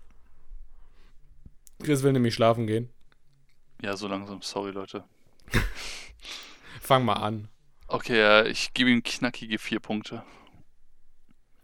[1.82, 2.88] Chris will nämlich schlafen gehen.
[3.82, 4.42] Ja, so langsam.
[4.42, 5.02] Sorry, Leute.
[6.80, 7.48] Fang mal an.
[7.88, 10.22] Okay, ich gebe ihm knackige vier Punkte.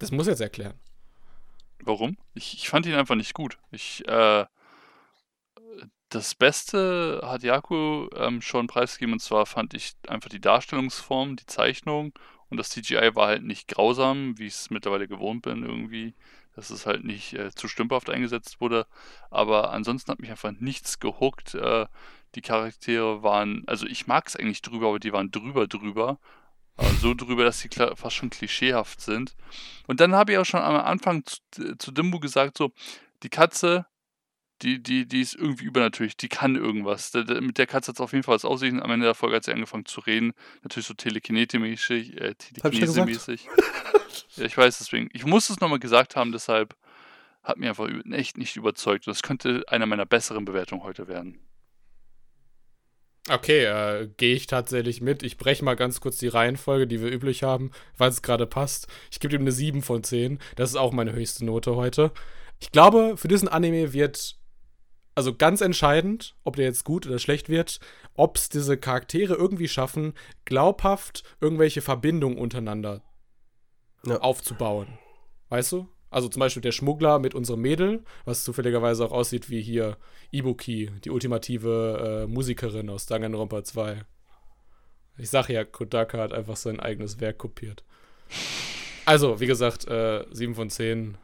[0.00, 0.80] Das muss jetzt erklären.
[1.78, 2.16] Warum?
[2.34, 3.58] Ich, ich fand ihn einfach nicht gut.
[3.70, 4.46] Ich, äh,
[6.14, 11.46] das Beste hat Jaku ähm, schon preisgegeben und zwar fand ich einfach die Darstellungsform, die
[11.46, 12.12] Zeichnung
[12.48, 16.14] und das CGI war halt nicht grausam, wie ich es mittlerweile gewohnt bin irgendwie,
[16.54, 18.86] dass es halt nicht äh, zu stümperhaft eingesetzt wurde.
[19.30, 21.54] Aber ansonsten hat mich einfach nichts gehuckt.
[21.54, 21.86] Äh,
[22.36, 26.20] die Charaktere waren, also ich mag es eigentlich drüber, aber die waren drüber drüber.
[26.76, 29.34] Aber so drüber, dass sie fast schon klischeehaft sind.
[29.86, 32.72] Und dann habe ich auch schon am Anfang zu, zu Dimbu gesagt, so,
[33.22, 33.86] die Katze,
[34.62, 37.10] die, die, die ist irgendwie übernatürlich, die kann irgendwas.
[37.10, 38.82] Da, da, mit der Katze hat es auf jeden Fall was aussehen.
[38.82, 40.32] Am Ende der Folge hat sie angefangen zu reden.
[40.62, 43.48] Natürlich so telekinetemäßig, äh, telekinesemäßig.
[44.36, 45.10] ja, ich weiß deswegen.
[45.12, 46.76] Ich muss es nochmal gesagt haben, deshalb
[47.42, 49.06] hat mir einfach echt nicht überzeugt.
[49.06, 51.40] Das könnte einer meiner besseren Bewertungen heute werden.
[53.30, 55.22] Okay, äh, gehe ich tatsächlich mit.
[55.22, 58.86] Ich breche mal ganz kurz die Reihenfolge, die wir üblich haben, weil es gerade passt.
[59.10, 60.38] Ich gebe ihm eine 7 von 10.
[60.56, 62.12] Das ist auch meine höchste Note heute.
[62.60, 64.36] Ich glaube, für diesen Anime wird,
[65.14, 67.80] also ganz entscheidend, ob der jetzt gut oder schlecht wird,
[68.14, 73.02] ob es diese Charaktere irgendwie schaffen, glaubhaft irgendwelche Verbindungen untereinander
[74.04, 74.18] ja.
[74.18, 74.98] aufzubauen.
[75.48, 75.88] Weißt du?
[76.10, 79.96] Also zum Beispiel der Schmuggler mit unserem Mädel, was zufälligerweise auch aussieht wie hier
[80.30, 84.04] Ibuki, die ultimative äh, Musikerin aus Danganronpa 2.
[85.18, 87.84] Ich sag ja, Kodaka hat einfach sein eigenes Werk kopiert.
[89.04, 91.18] Also, wie gesagt, äh, 7 von 10.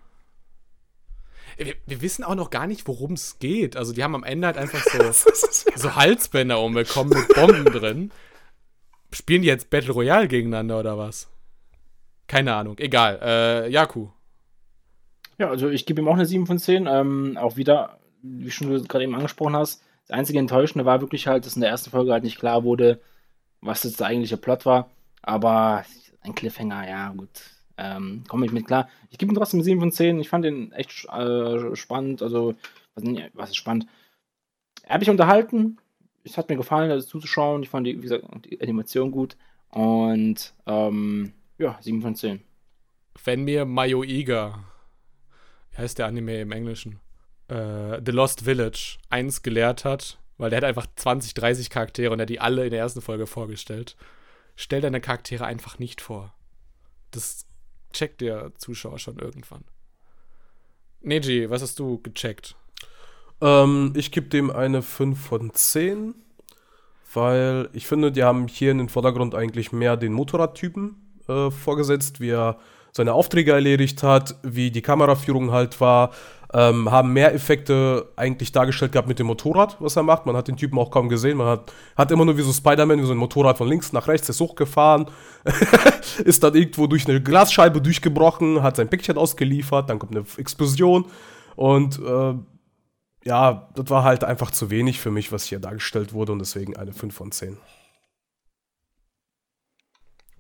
[1.62, 3.76] Wir, wir, wissen auch noch gar nicht, worum es geht.
[3.76, 5.32] Also, die haben am Ende halt einfach so,
[5.76, 8.10] so Halsbänder umbekommen mit Bomben drin.
[9.12, 11.28] Spielen die jetzt Battle Royale gegeneinander oder was?
[12.26, 12.78] Keine Ahnung.
[12.78, 13.18] Egal.
[13.22, 14.08] Äh, Yaku,
[15.40, 16.86] ja, also ich gebe ihm auch eine 7 von 10.
[16.86, 21.26] Ähm, auch wieder, wie schon du gerade eben angesprochen hast, das einzige Enttäuschende war wirklich
[21.26, 23.00] halt, dass in der ersten Folge halt nicht klar wurde,
[23.62, 24.90] was jetzt der eigentliche Plot war.
[25.22, 25.82] Aber
[26.20, 27.30] ein Cliffhanger, ja, gut.
[27.80, 28.88] Ähm, komme ich mit klar.
[29.10, 30.20] Ich gebe ihm trotzdem 7 von 10.
[30.20, 32.22] Ich fand ihn echt äh, spannend.
[32.22, 32.54] Also,
[33.34, 33.86] was, ist spannend?
[34.82, 35.78] Er hat mich unterhalten.
[36.24, 37.62] Es hat mir gefallen, das zuzuschauen.
[37.62, 39.36] Ich fand die, wie gesagt, die Animation gut.
[39.70, 42.40] Und ähm, ja, 7 von 10.
[43.24, 44.64] Wenn mir Mayo Iga
[45.72, 47.00] wie heißt der Anime im Englischen?
[47.48, 52.18] Äh, The Lost Village eins gelehrt hat, weil der hat einfach 20, 30 Charaktere und
[52.18, 53.96] er hat die alle in der ersten Folge vorgestellt.
[54.56, 56.34] Stell deine Charaktere einfach nicht vor.
[57.10, 57.46] Das
[57.92, 59.64] checkt der Zuschauer schon irgendwann.
[61.02, 62.56] Neji, was hast du gecheckt?
[63.40, 66.14] Ähm, ich gebe dem eine 5 von 10,
[67.14, 70.96] weil ich finde, die haben hier in den Vordergrund eigentlich mehr den Motorradtypen
[71.28, 72.58] äh, vorgesetzt, wie er
[72.92, 76.10] seine Aufträge erledigt hat, wie die Kameraführung halt war,
[76.52, 80.26] ähm, haben mehr Effekte eigentlich dargestellt gehabt mit dem Motorrad, was er macht.
[80.26, 81.36] Man hat den Typen auch kaum gesehen.
[81.36, 84.08] Man hat, hat immer nur wie so Spider-Man, wie so ein Motorrad von links nach
[84.08, 85.06] rechts ist hochgefahren,
[86.24, 91.06] ist dann irgendwo durch eine Glasscheibe durchgebrochen, hat sein Päckchen ausgeliefert, dann kommt eine Explosion
[91.54, 92.34] und äh,
[93.24, 96.76] ja, das war halt einfach zu wenig für mich, was hier dargestellt wurde und deswegen
[96.76, 97.58] eine 5 von 10.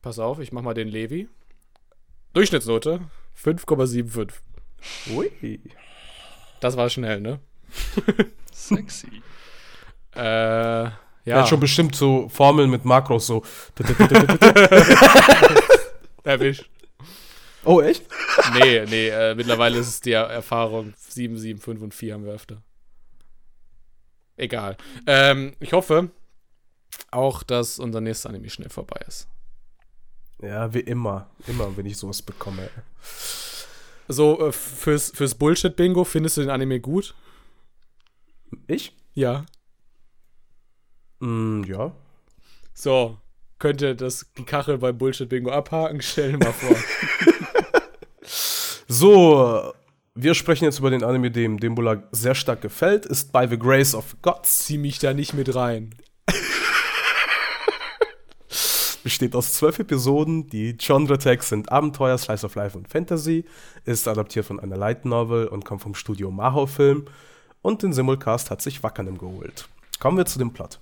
[0.02, 1.28] Pass auf, ich mach mal den Levi.
[2.32, 3.00] Durchschnittsnote
[3.36, 4.32] 5,75.
[5.14, 5.60] Ui.
[6.60, 7.40] Das war schnell, ne?
[8.52, 9.22] Sexy.
[10.14, 10.92] äh, ja.
[11.24, 13.42] Er hat schon bestimmt so Formeln mit Makros so.
[16.24, 16.68] Erwischt.
[17.64, 18.04] Oh, echt?
[18.54, 22.32] Nee, nee, äh, mittlerweile ist es die Erfahrung 7, 7, 5 und 4 haben wir
[22.32, 22.62] öfter.
[24.36, 24.78] Egal.
[25.06, 26.10] Ähm, ich hoffe
[27.10, 29.28] auch, dass unser nächster Anime schnell vorbei ist.
[30.40, 31.28] Ja, wie immer.
[31.46, 32.70] Immer, wenn ich sowas bekomme.
[34.12, 37.14] So, äh, fürs, fürs Bullshit-Bingo findest du den Anime gut?
[38.66, 38.92] Ich?
[39.14, 39.46] Ja.
[41.20, 41.92] Mm, ja.
[42.74, 43.18] So,
[43.60, 46.02] könnt ihr das, die Kachel beim Bullshit-Bingo abhaken?
[46.02, 46.76] Stell dir mal vor.
[48.88, 49.72] so,
[50.16, 53.94] wir sprechen jetzt über den Anime, dem Dembula sehr stark gefällt, ist By the Grace
[53.94, 54.44] of God.
[54.44, 55.94] Zieh mich da nicht mit rein
[59.02, 60.48] besteht aus zwölf Episoden.
[60.48, 63.44] Die Genre-Tags sind Abenteuer, Slice of Life und Fantasy,
[63.84, 67.06] ist adaptiert von einer Light Novel und kommt vom Studio Maho Film.
[67.62, 69.68] Und den Simulcast hat sich Wackernem geholt.
[69.98, 70.80] Kommen wir zu dem Plot.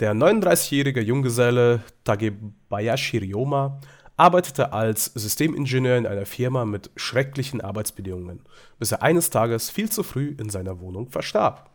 [0.00, 3.80] Der 39-jährige Junggeselle Tagebayashi Ryoma
[4.16, 8.40] arbeitete als Systemingenieur in einer Firma mit schrecklichen Arbeitsbedingungen,
[8.78, 11.70] bis er eines Tages viel zu früh in seiner Wohnung verstarb.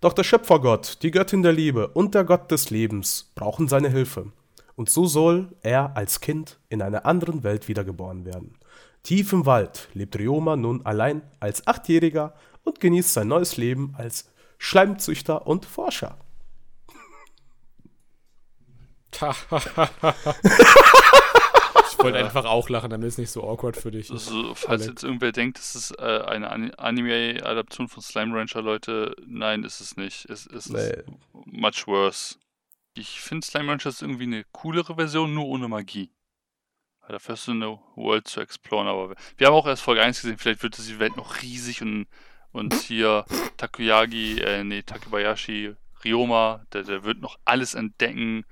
[0.00, 4.32] Doch der Schöpfergott, die Göttin der Liebe und der Gott des Lebens brauchen seine Hilfe
[4.78, 8.56] Und so soll er als Kind in einer anderen Welt wiedergeboren werden.
[9.02, 14.30] Tief im Wald lebt Ryoma nun allein als Achtjähriger und genießt sein neues Leben als
[14.58, 16.16] Schleimzüchter und Forscher.
[21.90, 24.28] ich wollte einfach auch lachen, damit es nicht so awkward für dich ist.
[24.28, 24.86] Also, falls Alex.
[24.86, 29.80] jetzt irgendwer denkt, das ist äh, eine Ani- Anime-Adaption von Slime Rancher, Leute, nein, ist
[29.80, 30.26] es nicht.
[30.30, 31.02] Es, es ist Nee.
[31.46, 32.36] much worse.
[32.98, 36.10] Ich finde Slime Rancher ist irgendwie eine coolere Version, nur ohne Magie.
[37.00, 40.20] Weil Dafür hast du eine World zu exploren, aber wir haben auch erst Folge 1
[40.20, 42.08] gesehen, vielleicht wird die Welt noch riesig und,
[42.50, 43.24] und hier
[43.56, 48.44] Takuyagi, äh, nee, Takebayashi, Ryoma, der, der wird noch alles entdecken.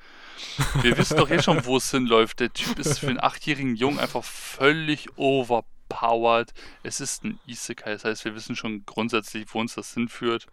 [0.80, 2.38] Wir wissen doch jetzt schon, wo es hinläuft.
[2.38, 6.54] Der Typ ist für einen achtjährigen Jungen einfach völlig overpowered.
[6.84, 10.46] Es ist ein Isekai, das heißt, wir wissen schon grundsätzlich, wo uns das hinführt.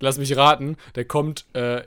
[0.00, 1.84] Lass mich raten, der kommt, äh,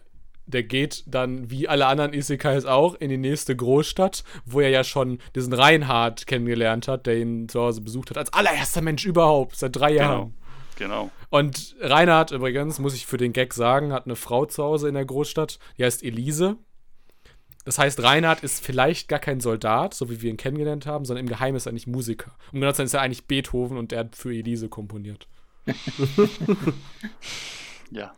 [0.48, 4.84] der geht dann wie alle anderen Isekais auch in die nächste Großstadt, wo er ja
[4.84, 9.58] schon diesen Reinhard kennengelernt hat, der ihn zu Hause besucht hat, als allererster Mensch überhaupt,
[9.58, 10.34] seit drei Jahren.
[10.78, 11.12] Genau.
[11.30, 14.94] Und Reinhard übrigens, muss ich für den Gag sagen, hat eine Frau zu Hause in
[14.94, 16.56] der Großstadt, die heißt Elise.
[17.66, 21.26] Das heißt, Reinhard ist vielleicht gar kein Soldat, so wie wir ihn kennengelernt haben, sondern
[21.26, 22.32] im Geheimen ist er eigentlich Musiker.
[22.54, 25.28] Um genau zu sein, ist er eigentlich Beethoven und er hat für Elise komponiert.
[27.92, 28.14] Ja.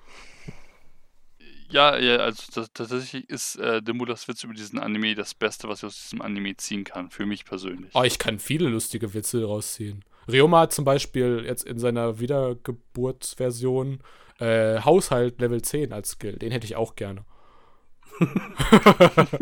[1.71, 5.85] Ja, ja, also tatsächlich ist äh, Demulas Witz über diesen Anime das Beste, was ich
[5.85, 7.91] aus diesem Anime ziehen kann, für mich persönlich.
[7.93, 10.03] Oh, ich kann viele lustige Witze rausziehen.
[10.27, 13.99] Ryoma hat zum Beispiel jetzt in seiner Wiedergeburtsversion
[14.39, 16.37] äh, Haushalt Level 10 als Skill.
[16.37, 17.23] Den hätte ich auch gerne.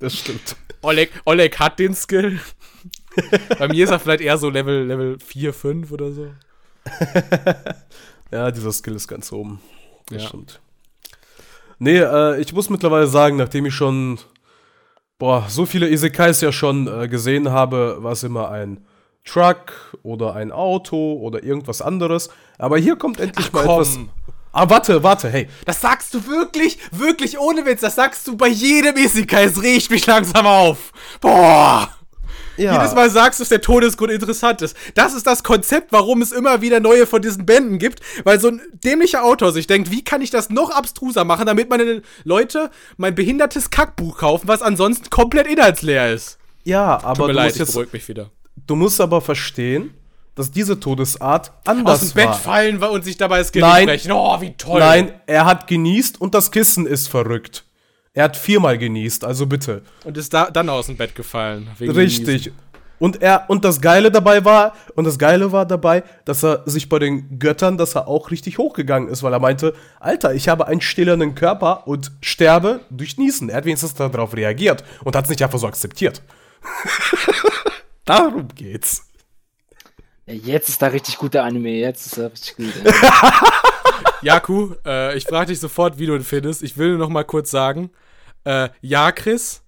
[0.00, 0.56] Das stimmt.
[0.82, 2.38] Oleg, Oleg hat den Skill.
[3.58, 6.34] Bei mir ist er vielleicht eher so Level, Level 4, 5 oder so.
[8.30, 9.60] Ja, dieser Skill ist ganz oben.
[10.06, 10.28] Das Ja.
[10.28, 10.60] stimmt.
[11.78, 14.18] Nee, äh, ich muss mittlerweile sagen, nachdem ich schon
[15.18, 18.84] boah, so viele Isekais ja schon äh, gesehen habe, war es immer ein
[19.24, 22.28] Truck oder ein Auto oder irgendwas anderes.
[22.58, 23.98] Aber hier kommt endlich mal etwas.
[24.52, 25.48] Ah, warte, warte, hey.
[25.64, 27.80] Das sagst du wirklich, wirklich ohne Witz.
[27.80, 29.44] Das sagst du bei jedem Isekai.
[29.44, 30.92] Es riecht mich langsam auf.
[31.20, 31.88] Boah.
[32.56, 34.76] Ja, Jedes Mal sagst du, dass der Todesgrund interessant ist.
[34.94, 38.48] Das ist das Konzept, warum es immer wieder neue von diesen Bänden gibt, weil so
[38.48, 42.70] ein dämlicher Autor sich denkt, wie kann ich das noch abstruser machen, damit meine Leute
[42.96, 46.38] mein behindertes Kackbuch kaufen, was ansonsten komplett inhaltsleer ist.
[46.62, 48.30] ja Tut aber mir du leid, musst, ich jetzt, beruhig mich wieder.
[48.66, 49.92] du musst aber verstehen,
[50.36, 52.34] dass diese Todesart anders Aus dem Bett war.
[52.34, 54.10] fallen und sich dabei das Genick brechen.
[54.12, 54.80] Oh, wie toll.
[54.80, 57.64] Nein, er hat genießt und das Kissen ist verrückt.
[58.16, 59.82] Er hat viermal genießt, also bitte.
[60.04, 61.68] Und ist da, dann aus dem Bett gefallen.
[61.78, 62.52] wegen Richtig.
[63.00, 66.88] Und er und das Geile dabei war und das Geile war dabei, dass er sich
[66.88, 70.68] bei den Göttern, dass er auch richtig hochgegangen ist, weil er meinte, Alter, ich habe
[70.68, 73.50] einen stillenden Körper und sterbe durch Niesen.
[73.50, 76.22] Er hat wenigstens darauf reagiert und hat es nicht einfach so akzeptiert.
[78.04, 79.08] Darum geht's.
[80.26, 82.72] Jetzt ist da richtig gut der Anime, jetzt ist er richtig gut.
[84.22, 86.62] Jaku, äh, ich frage dich sofort, wie du ihn findest.
[86.62, 87.90] Ich will nur noch mal kurz sagen,
[88.44, 89.64] äh, ja, Chris,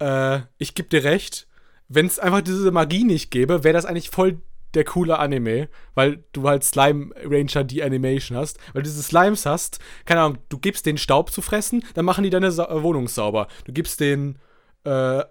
[0.00, 1.46] äh, ich geb dir recht.
[1.88, 4.40] Wenn es einfach diese Magie nicht gäbe, wäre das eigentlich voll
[4.74, 9.46] der coole Anime, weil du halt Slime Ranger die Animation hast, weil du diese Slimes
[9.46, 13.08] hast, keine Ahnung, du gibst den Staub zu fressen, dann machen die deine Sa Wohnung
[13.08, 13.48] sauber.
[13.64, 14.38] Du gibst den
[14.84, 15.22] äh,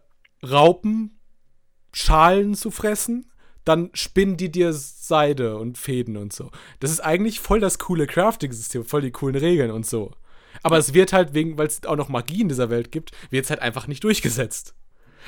[0.44, 1.20] Raupen
[1.94, 3.32] Schalen zu fressen,
[3.64, 6.52] dann spinnen die dir Seide und Fäden und so.
[6.80, 10.14] Das ist eigentlich voll das coole Crafting-System, voll die coolen Regeln und so.
[10.64, 13.46] Aber es wird halt wegen, weil es auch noch Magie in dieser Welt gibt, wird
[13.46, 14.74] es halt einfach nicht durchgesetzt.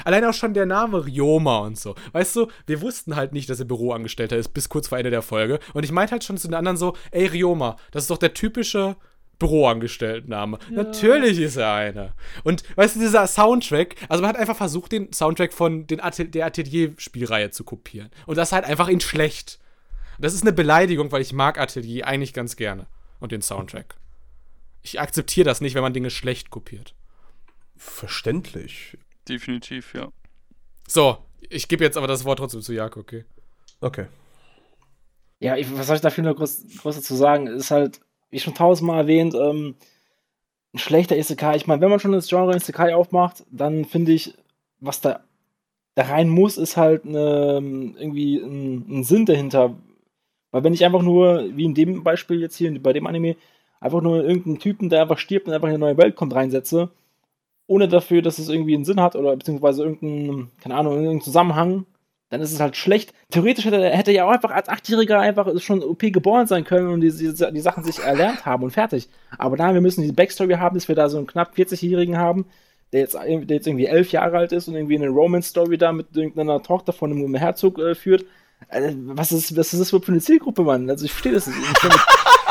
[0.06, 1.96] Allein auch schon der Name Ryoma und so.
[2.14, 5.22] Weißt du, wir wussten halt nicht, dass er Büroangestellter ist, bis kurz vor Ende der
[5.22, 5.60] Folge.
[5.74, 8.34] Und ich meinte halt schon zu den anderen so, ey Ryoma, das ist doch der
[8.34, 8.96] typische
[9.40, 10.60] Büroangestelltenname.
[10.70, 12.14] Natürlich ist er einer.
[12.44, 16.28] Und weißt du, dieser Soundtrack, also man hat einfach versucht, den Soundtrack von den Atel
[16.28, 18.10] der Atelier-Spielreihe zu kopieren.
[18.26, 19.60] Und das halt einfach in schlecht.
[20.20, 22.88] Das ist eine Beleidigung, weil ich mag Atelier eigentlich ganz gerne.
[23.22, 23.96] Und den Soundtrack.
[24.82, 26.96] Ich akzeptiere das nicht, wenn man Dinge schlecht kopiert.
[27.76, 28.98] Verständlich.
[29.28, 30.12] Definitiv, ja.
[30.88, 31.18] So,
[31.50, 33.26] ich gebe jetzt aber das Wort trotzdem zu Jakob, okay?
[33.82, 34.08] Okay.
[35.40, 37.48] Ja, ich, was soll ich dafür noch groß, groß dazu sagen?
[37.48, 39.76] Es ist halt, wie schon tausendmal erwähnt, ähm,
[40.74, 41.56] ein schlechter Isekai.
[41.56, 44.34] Ich meine, wenn man schon das Genre Isekai aufmacht, dann finde ich,
[44.80, 45.24] was da,
[45.96, 47.62] da rein muss, ist halt eine,
[47.98, 49.78] irgendwie ein, ein Sinn dahinter.
[50.52, 53.36] Weil wenn ich einfach nur, wie in dem Beispiel jetzt hier, bei dem Anime,
[53.80, 56.90] einfach nur irgendeinen Typen, der einfach stirbt und einfach in eine neue Welt kommt, reinsetze,
[57.68, 61.86] ohne dafür, dass es irgendwie einen Sinn hat oder beziehungsweise irgendeinen, keine Ahnung, irgendeinen Zusammenhang,
[62.30, 63.14] dann ist es halt schlecht.
[63.32, 66.90] Theoretisch hätte, hätte er ja auch einfach als Achtjähriger einfach schon OP geboren sein können
[66.90, 69.10] und die, die, die Sachen sich erlernt haben und fertig.
[69.38, 72.46] Aber nein, wir müssen die Backstory haben, dass wir da so einen knapp 40-Jährigen haben,
[72.92, 76.16] der jetzt, der jetzt irgendwie elf Jahre alt ist und irgendwie eine Romance-Story da mit
[76.16, 78.26] irgendeiner Tochter von einem Herzog äh, führt.
[78.68, 80.90] Also, was, ist, was ist das für eine Zielgruppe, Mann?
[80.90, 81.58] Also ich verstehe das nicht.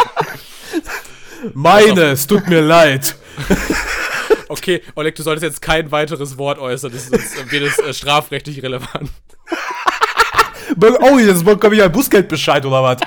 [1.55, 3.17] Meine, es tut mir leid.
[4.51, 8.63] Okay, Oleg, du solltest jetzt kein weiteres Wort äußern, das ist, wird es äh, strafrechtlich
[8.63, 9.11] relevant.
[10.81, 12.99] Oh, jetzt bekomme ich ein Bußgeldbescheid oder was?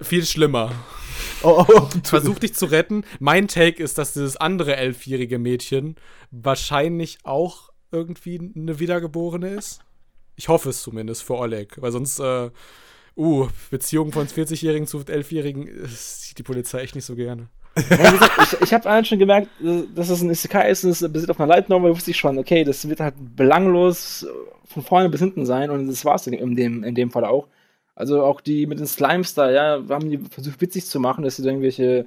[0.00, 0.72] Viel schlimmer.
[1.42, 3.04] Oh, oh, Versuch dich zu retten.
[3.20, 5.96] Mein Take ist, dass dieses andere elfjährige Mädchen
[6.30, 9.80] wahrscheinlich auch irgendwie eine Wiedergeborene ist.
[10.36, 12.50] Ich hoffe es zumindest für Oleg, weil sonst, äh,
[13.16, 17.48] uh, Beziehung von 40-Jährigen zu 11-Jährigen äh, sieht die Polizei echt nicht so gerne.
[17.76, 19.48] Ich, ich habe allen schon gemerkt,
[19.94, 22.38] dass es ein Isekai ist und es basiert auf einer Light Novel, wusste ich schon,
[22.38, 24.26] okay, das wird halt belanglos
[24.64, 27.48] von vorne bis hinten sein und das war es in dem, in dem Fall auch.
[27.96, 31.36] Also auch die mit den Slimes da, ja, haben die versucht witzig zu machen, dass
[31.36, 32.06] sie da irgendwelche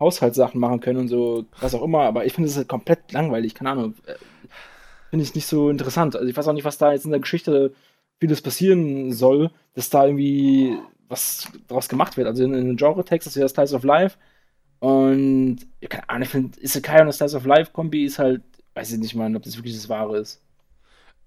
[0.00, 3.54] Haushaltssachen machen können und so, was auch immer, aber ich finde es halt komplett langweilig,
[3.54, 3.94] keine Ahnung.
[4.06, 4.14] Äh,
[5.10, 6.16] finde ich nicht so interessant.
[6.16, 7.72] Also ich weiß auch nicht, was da jetzt in der Geschichte
[8.24, 12.26] vieles passieren soll, dass da irgendwie was draus gemacht wird.
[12.26, 14.16] Also in, in Genre-Text ist ja das Slice of Life
[14.78, 18.42] und ja, keine Ahnung, ich finde, Isekai und das Slice of Life Kombi ist halt,
[18.74, 20.42] weiß ich nicht mal, ob das wirklich das Wahre ist.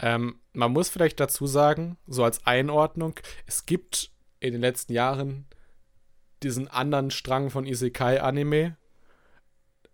[0.00, 3.14] Ähm, man muss vielleicht dazu sagen, so als Einordnung,
[3.46, 5.46] es gibt in den letzten Jahren
[6.42, 8.76] diesen anderen Strang von Isekai-Anime.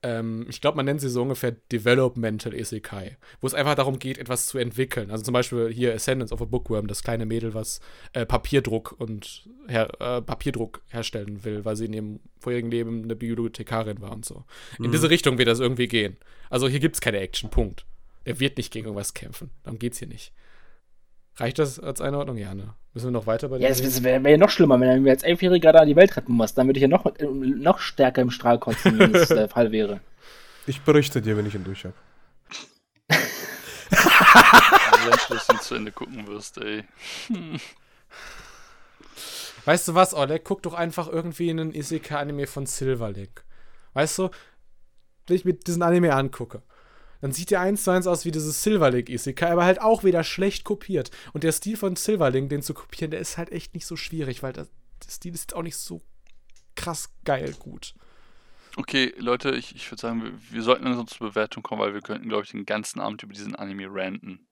[0.04, 4.18] Ähm, ich glaube, man nennt sie so ungefähr Developmental Isekai, wo es einfach darum geht,
[4.18, 5.10] etwas zu entwickeln.
[5.10, 7.80] Also zum Beispiel hier Ascendance of a Bookworm, das kleine Mädel, was
[8.12, 13.16] äh, Papierdruck und her äh, Papierdruck herstellen will, weil sie in ihrem vorherigen Leben eine
[13.16, 14.44] Bibliothekarin war und so.
[14.78, 14.92] In Mhm.
[14.92, 16.18] diese Richtung wird das irgendwie gehen.
[16.50, 17.86] Also hier gibt es keine Action, Punkt.
[18.24, 19.50] Er wird nicht gegen irgendwas kämpfen.
[19.62, 20.32] Darum geht's hier nicht.
[21.36, 22.36] Reicht das als Einordnung?
[22.36, 22.74] Ja, ne?
[22.92, 25.10] Müssen wir noch weiter bei Ja, dem- es wäre wär ja noch schlimmer, wenn mir
[25.10, 26.54] als Elfjähriger da die Welt retten muss.
[26.54, 30.00] Dann würde ich ja noch, noch stärker im Strahl kotzen, wenn das der Fall wäre.
[30.66, 31.94] Ich berichte dir, wenn ich ihn durch habe.
[33.08, 36.84] Also, wenn du das nicht zu Ende gucken wirst, ey.
[39.64, 40.44] Weißt du was, Oleg?
[40.44, 43.44] Guck doch einfach irgendwie in einen Isekai-Anime von Silverlink.
[43.94, 44.30] Weißt du,
[45.26, 46.62] wenn ich mir diesen Anime angucke,
[47.24, 50.22] dann sieht der eins zu eins aus wie dieses Silverlink Isekai, aber halt auch wieder
[50.24, 51.10] schlecht kopiert.
[51.32, 54.42] Und der Stil von Silverlink, den zu kopieren, der ist halt echt nicht so schwierig,
[54.42, 54.68] weil das,
[55.02, 56.02] der Stil ist auch nicht so
[56.74, 57.94] krass geil gut.
[58.76, 62.02] Okay, Leute, ich, ich würde sagen, wir, wir sollten langsam zur Bewertung kommen, weil wir
[62.02, 64.46] könnten, glaube ich, den ganzen Abend über diesen Anime ranten.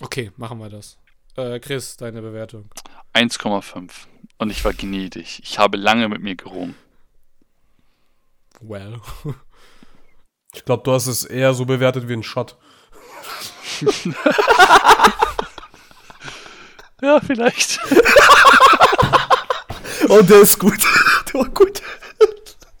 [0.00, 0.96] Okay, machen wir das.
[1.36, 2.70] Äh, Chris, deine Bewertung.
[3.12, 4.06] 1,5.
[4.38, 5.40] Und ich war gnädig.
[5.42, 6.76] Ich habe lange mit mir gerungen.
[8.62, 9.02] Well.
[10.54, 12.56] Ich glaube, du hast es eher so bewertet wie ein Shot.
[17.02, 17.78] Ja, vielleicht.
[20.08, 20.78] Oh, der ist gut.
[21.32, 21.82] der war gut.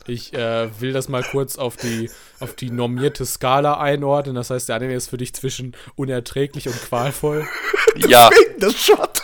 [0.06, 4.36] Ich äh, will das mal kurz auf die, auf die normierte Skala einordnen.
[4.36, 7.48] Das heißt, der Anime ist für dich zwischen unerträglich und qualvoll.
[7.96, 9.20] ja, Der Shot.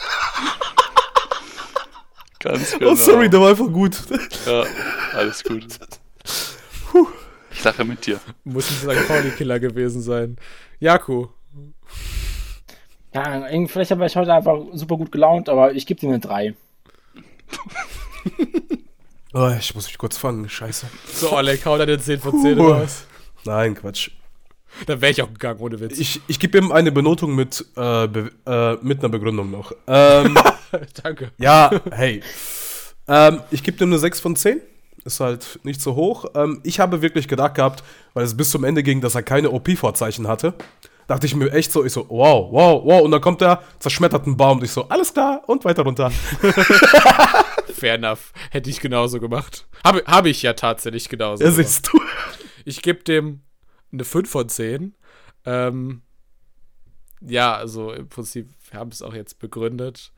[2.41, 2.91] ganz genau.
[2.91, 3.97] Oh, sorry, der war einfach gut.
[4.47, 4.65] Ja,
[5.13, 5.65] alles gut.
[7.63, 8.19] Ich lache mit dir.
[8.43, 9.07] Muss ein St.
[9.07, 10.37] Pauli-Killer gewesen sein.
[10.81, 11.29] Jaku,
[13.15, 16.19] Ja, irgendwie, vielleicht war ich heute einfach super gut gelaunt, aber ich gebe dir eine
[16.19, 16.55] 3.
[19.35, 20.47] Oh, ich muss mich kurz fangen.
[20.49, 20.87] Scheiße.
[21.15, 22.67] so Oleg, hau deine 10 von 10 Puh.
[22.73, 23.07] raus.
[23.47, 24.11] Nein, Quatsch.
[24.87, 25.99] Dann wäre ich auch gegangen, ohne Witz.
[25.99, 29.73] Ich, ich gebe ihm eine Benotung mit, äh, be äh, mit einer Begründung noch.
[29.87, 30.37] Ähm,
[31.03, 31.31] Danke.
[31.39, 32.23] ja, hey.
[33.09, 34.61] Ähm, ich gebe ihm eine 6 von 10.
[35.05, 36.27] Ist halt nicht so hoch.
[36.35, 37.83] Ähm, ich habe wirklich gedacht gehabt,
[38.15, 40.55] weil es bis zum Ende ging, dass er keine OP-Vorzeichen hatte.
[41.09, 43.03] Dachte ich mir echt so, ich so, wow, wow, wow.
[43.03, 44.59] Und dann kommt er, zerschmettert einen Baum.
[44.59, 46.11] Und ich so, alles klar, und weiter runter.
[47.75, 48.33] Fair enough.
[48.51, 49.67] Hätte ich genauso gemacht.
[49.85, 51.67] Habe hab ich ja tatsächlich genauso Ja, gemacht.
[51.67, 52.01] siehst du.
[52.65, 53.41] Ich gebe dem
[53.93, 54.95] eine 5 von 10.
[55.45, 56.03] Ähm,
[57.21, 60.13] ja, also im Prinzip, wir haben es auch jetzt begründet.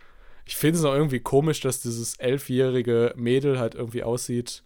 [0.47, 4.63] Ich finde es noch irgendwie komisch, dass dieses elfjährige Mädel halt irgendwie aussieht.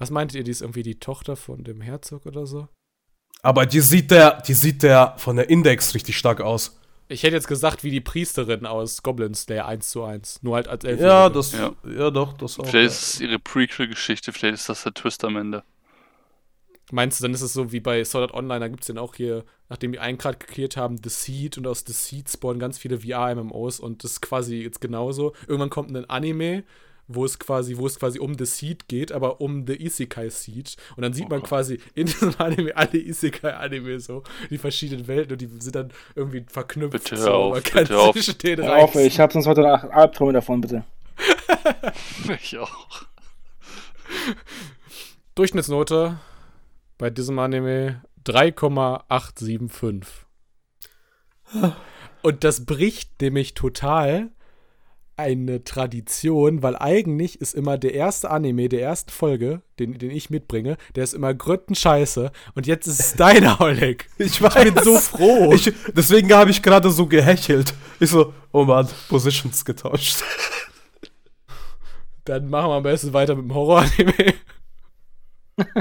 [0.00, 2.68] Was meint ihr, die ist irgendwie die Tochter von dem Herzog oder so?
[3.42, 6.80] Aber die sieht der, die sieht der von der Index richtig stark aus.
[7.08, 10.42] Ich hätte jetzt gesagt, wie die Priesterin aus Goblin Slayer 1 zu 1.
[10.42, 11.06] Nur halt als elfjährige.
[11.14, 11.72] Ja, das, Ja.
[11.84, 12.66] ja, doch, das auch.
[12.66, 15.64] Vielleicht ist es ihre Prequel-Geschichte, vielleicht ist das der Twist am Ende.
[16.92, 18.98] Meinst du, dann ist es so wie bei Sword Art Online, da gibt es dann
[18.98, 22.58] auch hier, nachdem die einen gerade geklärt haben, The Seed und aus The Seed spawnen
[22.58, 25.34] ganz viele VR-MMOs und das ist quasi jetzt genauso.
[25.46, 26.64] Irgendwann kommt ein Anime,
[27.12, 30.76] wo es quasi, wo es quasi um The Seed geht, aber um The Isekai Seed.
[30.96, 31.44] Und dann sieht man Oh.
[31.44, 36.44] quasi in diesem Anime alle Isekai-Anime so, die verschiedenen Welten und die sind dann irgendwie
[36.48, 36.92] verknüpft.
[36.92, 38.14] Bitte so, hör auf, man kann bitte hör auf.
[38.14, 40.84] Hör auf, ich habe sonst heute Nacht Albträume davon, bitte.
[42.42, 43.02] Ich auch.
[45.34, 46.18] Durchschnittsnote
[46.98, 50.26] bei diesem Anime 3,875.
[52.22, 54.30] Und das bricht nämlich total
[55.20, 60.30] eine Tradition, weil eigentlich ist immer der erste Anime der ersten Folge, den, den ich
[60.30, 62.32] mitbringe, der ist immer grüttenscheiße.
[62.54, 64.08] Und jetzt ist es deiner, Oleg.
[64.18, 64.64] Ich, weiß.
[64.64, 65.52] ich bin so froh.
[65.52, 67.74] Ich, deswegen habe ich gerade so gehechelt.
[68.00, 70.22] Ich so, oh Mann, Positions getauscht.
[72.24, 74.34] Dann machen wir am besten weiter mit dem Horror-Anime.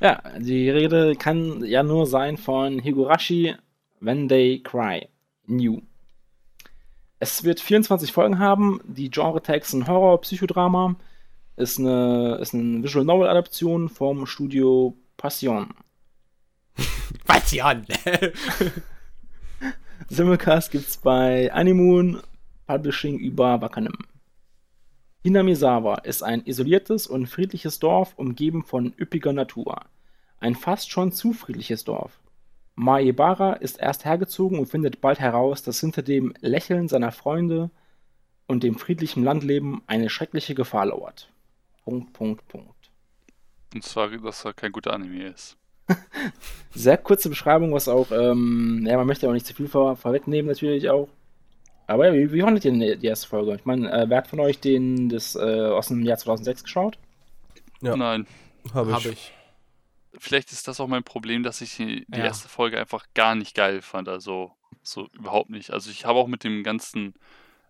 [0.00, 3.54] ja, die Rede kann ja nur sein von Higurashi
[4.00, 5.08] When They Cry.
[5.46, 5.80] New.
[7.20, 8.80] Es wird 24 Folgen haben.
[8.84, 10.96] Die Genre-Tags sind Horror, Psychodrama.
[11.56, 15.74] Ist eine, ist eine Visual Novel-Adaption vom Studio Passion.
[17.26, 17.84] Passion!
[20.08, 22.22] Simulcast gibt's bei Animoon
[22.66, 23.98] Publishing über Wakanim.
[25.24, 29.80] Hinamizawa ist ein isoliertes und friedliches Dorf, umgeben von üppiger Natur.
[30.38, 32.20] Ein fast schon zu friedliches Dorf.
[32.78, 37.70] Maebara ist erst hergezogen und findet bald heraus, dass hinter dem Lächeln seiner Freunde
[38.46, 41.28] und dem friedlichen Landleben eine schreckliche Gefahr lauert.
[41.84, 42.90] Punkt, Punkt, Punkt.
[43.74, 45.56] Und zwar, dass er kein guter Anime ist.
[46.70, 50.48] Sehr kurze Beschreibung, was auch, ähm, ja, man möchte auch nicht zu viel vor, vorwegnehmen,
[50.48, 51.08] natürlich auch.
[51.88, 53.56] Aber ja, wie, wie fandet ihr denn die erste Folge?
[53.56, 56.96] Ich meine, äh, wer hat von euch den das, äh, aus dem Jahr 2006 geschaut?
[57.80, 57.96] Ja.
[57.96, 58.28] Nein.
[58.72, 58.96] Habe ich.
[58.96, 59.32] Hab ich
[60.18, 62.26] vielleicht ist das auch mein Problem, dass ich die, die ja.
[62.26, 64.08] erste Folge einfach gar nicht geil fand.
[64.08, 64.52] Also
[64.82, 65.70] so überhaupt nicht.
[65.70, 67.14] Also ich habe auch mit dem ganzen,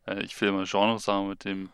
[0.07, 1.70] äh, ich will immer Genre sagen, mit dem,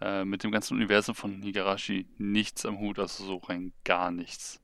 [0.00, 4.60] äh, mit dem ganzen Universum von Higarashi nichts am Hut, also so rein gar nichts.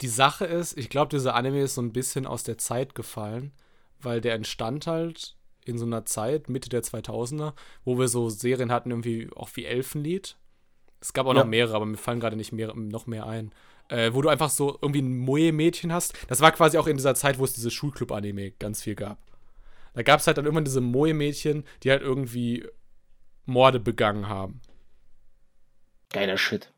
[0.00, 3.52] Die Sache ist, ich glaube, dieser Anime ist so ein bisschen aus der Zeit gefallen,
[4.00, 7.54] weil der entstand halt in so einer Zeit, Mitte der 2000er,
[7.84, 10.36] wo wir so Serien hatten, irgendwie auch wie Elfenlied.
[11.00, 11.40] Es gab auch ja.
[11.40, 13.52] noch mehrere, aber mir fallen gerade nicht mehr, noch mehr ein
[13.88, 16.14] äh, wo du einfach so irgendwie ein Moe-Mädchen hast.
[16.28, 19.18] Das war quasi auch in dieser Zeit, wo es diese Schulclub-Anime ganz viel gab.
[19.94, 22.66] Da gab es halt dann irgendwann diese Moe-Mädchen, die halt irgendwie
[23.46, 24.60] Morde begangen haben.
[26.12, 26.72] Geiler Shit.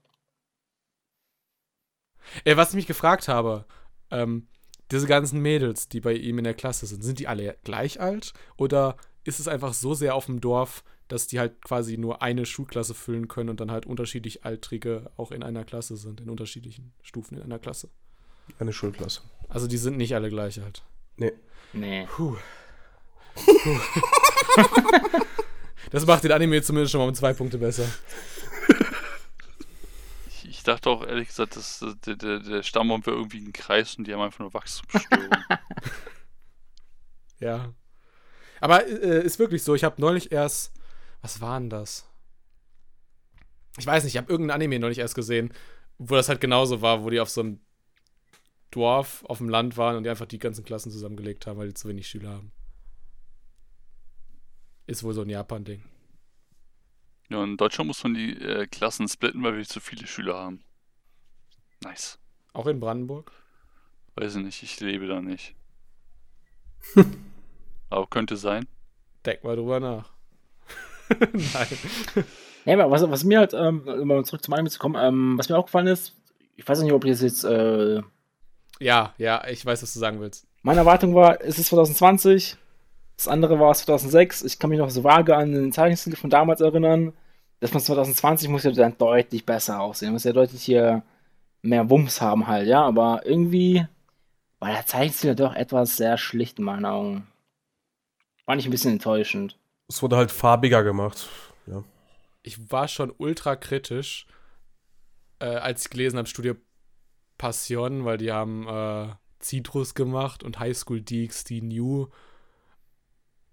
[2.45, 3.67] Äh, was ich mich gefragt habe,
[4.11, 4.49] ähm,
[4.91, 8.33] diese ganzen Mädels, die bei ihm in der Klasse sind, sind die alle gleich alt?
[8.57, 12.47] Oder ist es einfach so sehr auf dem Dorf, dass die halt quasi nur eine
[12.47, 16.93] Schulklasse füllen können und dann halt unterschiedlich Altrige auch in einer Klasse sind, in unterschiedlichen
[17.03, 17.89] Stufen in einer Klasse.
[18.59, 19.23] Eine Schulklasse.
[19.49, 20.83] Also die sind nicht alle gleich alt.
[21.17, 21.33] Nee.
[21.73, 22.07] Nee.
[22.07, 22.37] Puh.
[23.35, 23.81] Puh.
[25.91, 27.87] das macht den Anime zumindest schon mal um zwei Punkte besser.
[30.29, 33.97] Ich, ich dachte auch ehrlich gesagt, dass der, der, der Stammbaum wäre irgendwie ein Kreis
[33.97, 35.31] und die haben einfach nur Wachstumsstörungen.
[37.41, 37.73] ja.
[38.61, 40.73] Aber äh, ist wirklich so, ich habe neulich erst
[41.27, 42.09] was war denn das?
[43.79, 45.53] Ich weiß nicht, ich habe irgendein Anime noch nicht erst gesehen,
[45.99, 47.61] wo das halt genauso war, wo die auf so einem
[48.71, 51.75] Dorf auf dem Land waren und die einfach die ganzen Klassen zusammengelegt haben, weil die
[51.75, 52.53] zu wenig Schüler haben.
[54.87, 55.83] Ist wohl so ein Japan-Ding.
[57.29, 60.63] Ja, in Deutschland muss man die äh, Klassen splitten, weil wir zu viele Schüler haben.
[61.83, 62.21] Nice.
[62.53, 63.33] Auch in Brandenburg?
[64.15, 65.57] Weiß ich nicht, ich lebe da nicht.
[67.91, 68.69] Aber könnte sein.
[69.25, 70.16] Denk mal drüber nach.
[71.33, 72.25] Nein.
[72.67, 75.39] Ja, aber was, was mir halt, ähm, um mal zurück zum Anime zu kommen, ähm,
[75.39, 76.15] was mir aufgefallen ist,
[76.57, 77.45] ich weiß nicht, ob ich das jetzt.
[77.45, 78.03] Äh,
[78.81, 80.47] ja, ja, ich weiß, was du sagen willst.
[80.63, 82.57] Meine Erwartung war, es ist 2020,
[83.17, 84.43] das andere war 2006.
[84.43, 87.13] Ich kann mich noch so vage an den Zeichenstil von damals erinnern.
[87.61, 90.13] Das von 2020 muss ja dann deutlich besser aussehen.
[90.13, 91.03] Muss ja deutlich hier
[91.63, 92.83] mehr Wumms haben halt, ja.
[92.83, 93.87] Aber irgendwie
[94.59, 97.27] war der Zeichenstil doch etwas sehr schlicht in meinen Augen.
[98.45, 99.57] Fand ich ein bisschen enttäuschend
[99.89, 101.29] es wurde halt farbiger gemacht.
[101.67, 101.85] Ja.
[102.43, 104.27] Ich war schon ultra kritisch,
[105.39, 106.55] äh, als ich gelesen habe, Studio
[107.39, 112.09] Passion, weil die haben äh, Citrus gemacht und High School DxD New.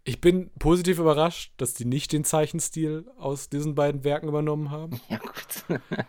[0.05, 4.99] Ich bin positiv überrascht, dass die nicht den Zeichenstil aus diesen beiden Werken übernommen haben.
[5.09, 5.79] Ja, gut.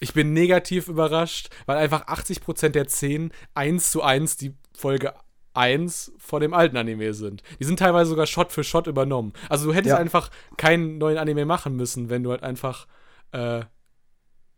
[0.00, 5.14] ich bin negativ überrascht, weil einfach 80% der Szenen eins zu eins die Folge
[5.58, 7.42] 1 von dem alten Anime sind.
[7.58, 9.32] Die sind teilweise sogar Shot für Shot übernommen.
[9.48, 9.98] Also du hättest ja.
[9.98, 12.86] einfach keinen neuen Anime machen müssen, wenn du halt einfach
[13.32, 13.62] äh,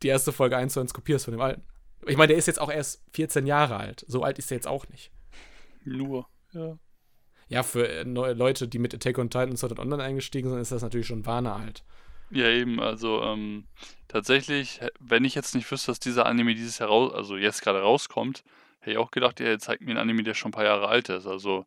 [0.03, 1.63] die erste Folge 1 zu 1 kopierst von dem alten.
[2.07, 4.05] Ich meine, der ist jetzt auch erst 14 Jahre alt.
[4.09, 5.11] So alt ist er jetzt auch nicht.
[5.85, 6.79] Nur, ja.
[7.49, 10.61] Ja, für äh, neue Leute, die mit Attack on Titan und Sword Online eingestiegen sind,
[10.61, 11.85] ist das natürlich schon Warner alt.
[12.31, 13.65] Ja, eben, also ähm,
[14.07, 17.81] tatsächlich, wenn ich jetzt nicht wüsste, dass dieser Anime dieses Jahr raus, also jetzt gerade
[17.81, 18.45] rauskommt,
[18.81, 21.09] Hätte ich auch gedacht, er zeigt mir einen Anime, der schon ein paar Jahre alt
[21.09, 21.27] ist.
[21.27, 21.67] Also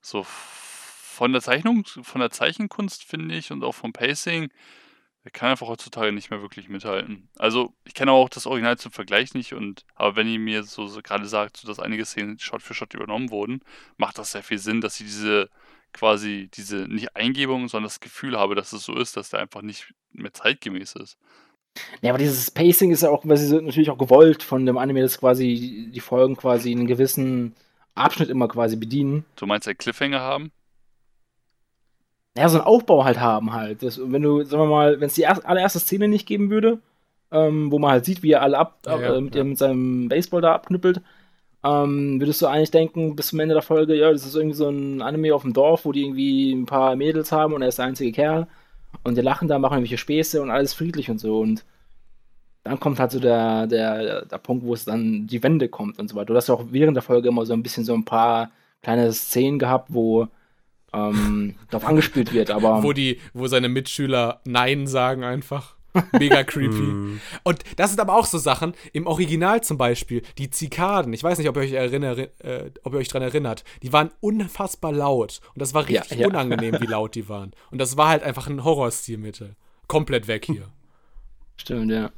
[0.00, 4.50] so von der Zeichnung, von der Zeichenkunst finde ich und auch vom Pacing
[5.24, 7.30] Der kann einfach heutzutage nicht mehr wirklich mithalten.
[7.38, 10.86] Also, ich kenne auch das Original zum Vergleich nicht und aber wenn ihr mir so,
[10.86, 13.60] so gerade sagt, so, dass einige Szenen Shot für Shot übernommen wurden,
[13.96, 15.50] macht das sehr viel Sinn, dass sie diese
[15.92, 19.62] quasi diese nicht Eingebung, sondern das Gefühl habe, dass es so ist, dass der einfach
[19.62, 21.16] nicht mehr zeitgemäß ist.
[22.02, 25.02] Ja, aber dieses Pacing ist ja auch, weil sie natürlich auch gewollt von dem Anime,
[25.02, 27.54] dass quasi die Folgen quasi einen gewissen
[27.94, 29.24] Abschnitt immer quasi bedienen.
[29.36, 30.52] Du meinst, ein Cliffhanger haben?
[32.36, 33.82] Ja, so einen Aufbau halt haben halt.
[33.82, 36.80] Das, wenn du, sagen wir mal, wenn es die erst, allererste Szene nicht geben würde,
[37.30, 39.44] ähm, wo man halt sieht, wie er alle ab, Ja, äh, mit, ja.
[39.44, 41.00] mit seinem Baseball da abknüppelt,
[41.64, 44.68] ähm, würdest du eigentlich denken, bis zum Ende der Folge, ja, das ist irgendwie so
[44.68, 47.78] ein Anime auf dem Dorf, wo die irgendwie ein paar Mädels haben und er ist
[47.78, 48.48] der einzige Kerl
[49.02, 51.64] und die lachen da, machen irgendwelche Späße und alles friedlich und so und
[52.64, 56.08] dann kommt halt so der, der, der Punkt, wo es dann die Wende kommt und
[56.08, 56.26] so weiter.
[56.26, 58.50] Du hast ja auch während der Folge immer so ein bisschen so ein paar
[58.82, 60.28] kleine Szenen gehabt, wo
[60.94, 65.73] ähm, darauf angespielt wird, aber Wo, die, wo seine Mitschüler Nein sagen einfach.
[66.18, 66.74] Mega creepy.
[66.74, 67.20] Mm.
[67.44, 71.38] Und das sind aber auch so Sachen, im Original zum Beispiel, die Zikaden, ich weiß
[71.38, 75.40] nicht, ob ihr euch, erinnert, äh, ob ihr euch dran erinnert, die waren unfassbar laut.
[75.54, 76.26] Und das war Ja, richtig ja.
[76.26, 77.52] unangenehm, wie laut die waren.
[77.70, 79.56] Und das war halt einfach ein Horrorstilmittel.
[79.86, 80.68] Komplett weg hier.
[81.56, 82.10] stimmt, ja.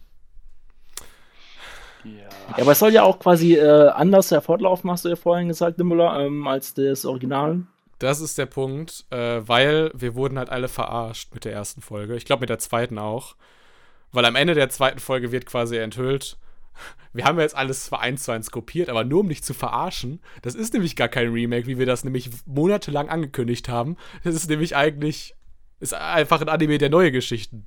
[2.04, 2.28] Ja.
[2.56, 5.48] Ja, aber es soll ja auch quasi äh, anders ja fortlaufen, hast du ja vorhin
[5.48, 7.62] gesagt, Nimbula, ähm, als das Original.
[7.98, 12.14] Das ist der Punkt, äh, weil wir wurden halt alle verarscht mit der ersten Folge.
[12.14, 13.34] Ich glaube mit der zweiten auch.
[14.12, 16.38] Weil am Ende der zweiten Folge wird quasi enthüllt,
[17.12, 19.54] wir haben ja jetzt alles zwar eins zu eins kopiert, aber nur um dich zu
[19.54, 20.20] verarschen.
[20.42, 23.96] Das ist nämlich gar kein Remake, wie wir das nämlich monatelang angekündigt haben.
[24.24, 25.34] Das ist nämlich eigentlich,
[25.80, 27.66] ist einfach ein Anime, der neue Geschichten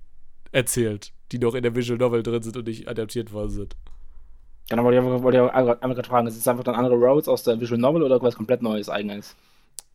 [0.51, 3.75] erzählt, die noch in der Visual Novel drin sind und nicht adaptiert worden sind.
[4.69, 7.27] Genau, wollte ich, wollte ich auch einmal gerade fragen, ist es einfach dann andere Roads
[7.27, 9.35] aus der Visual Novel oder was komplett Neues eigenes?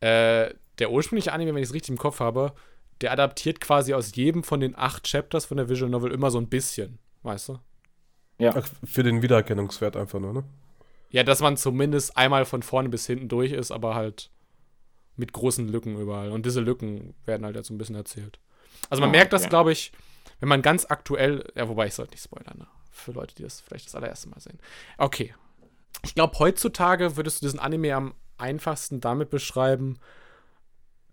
[0.01, 2.53] Äh, der ursprüngliche Anime, wenn ich es richtig im Kopf habe,
[3.01, 6.37] der adaptiert quasi aus jedem von den acht Chapters von der Visual Novel immer so
[6.39, 7.59] ein bisschen, weißt du?
[8.37, 8.53] Ja.
[8.55, 10.43] Ach, für den Wiedererkennungswert einfach nur, ne?
[11.09, 14.31] Ja, dass man zumindest einmal von vorne bis hinten durch ist, aber halt
[15.15, 16.31] mit großen Lücken überall.
[16.31, 18.39] Und diese Lücken werden halt jetzt so ein bisschen erzählt.
[18.89, 19.49] Also man Ah, merkt das, okay.
[19.49, 19.93] glaube ich,
[20.39, 22.67] wenn man ganz aktuell, ja, wobei ich sollte nicht spoilern, ne?
[22.91, 24.59] für Leute, die das vielleicht das allererste Mal sehen.
[24.97, 25.33] Okay.
[26.03, 29.97] Ich glaube, heutzutage würdest du diesen Anime am einfachsten damit beschreiben,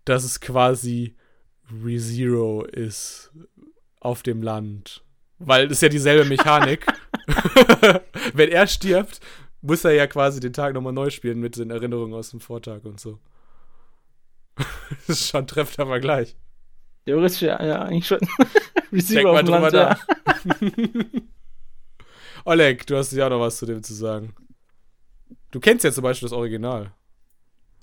[0.05, 1.15] dass es quasi
[1.83, 3.31] ReZero ist
[3.99, 5.03] auf dem Land.
[5.39, 6.85] Weil es ist ja dieselbe Mechanik.
[8.33, 9.19] Wenn er stirbt,
[9.61, 12.83] muss er ja quasi den Tag nochmal neu spielen mit den Erinnerungen aus dem Vortag
[12.83, 13.19] und so.
[15.07, 16.35] das ist schon treffender Vergleich.
[17.05, 18.19] Theoretisch ja, ja eigentlich schon.
[18.91, 19.97] Mal auf dem Land, ja.
[22.45, 24.35] Oleg, du hast ja auch noch was zu dem zu sagen.
[25.51, 26.93] Du kennst ja zum Beispiel das Original.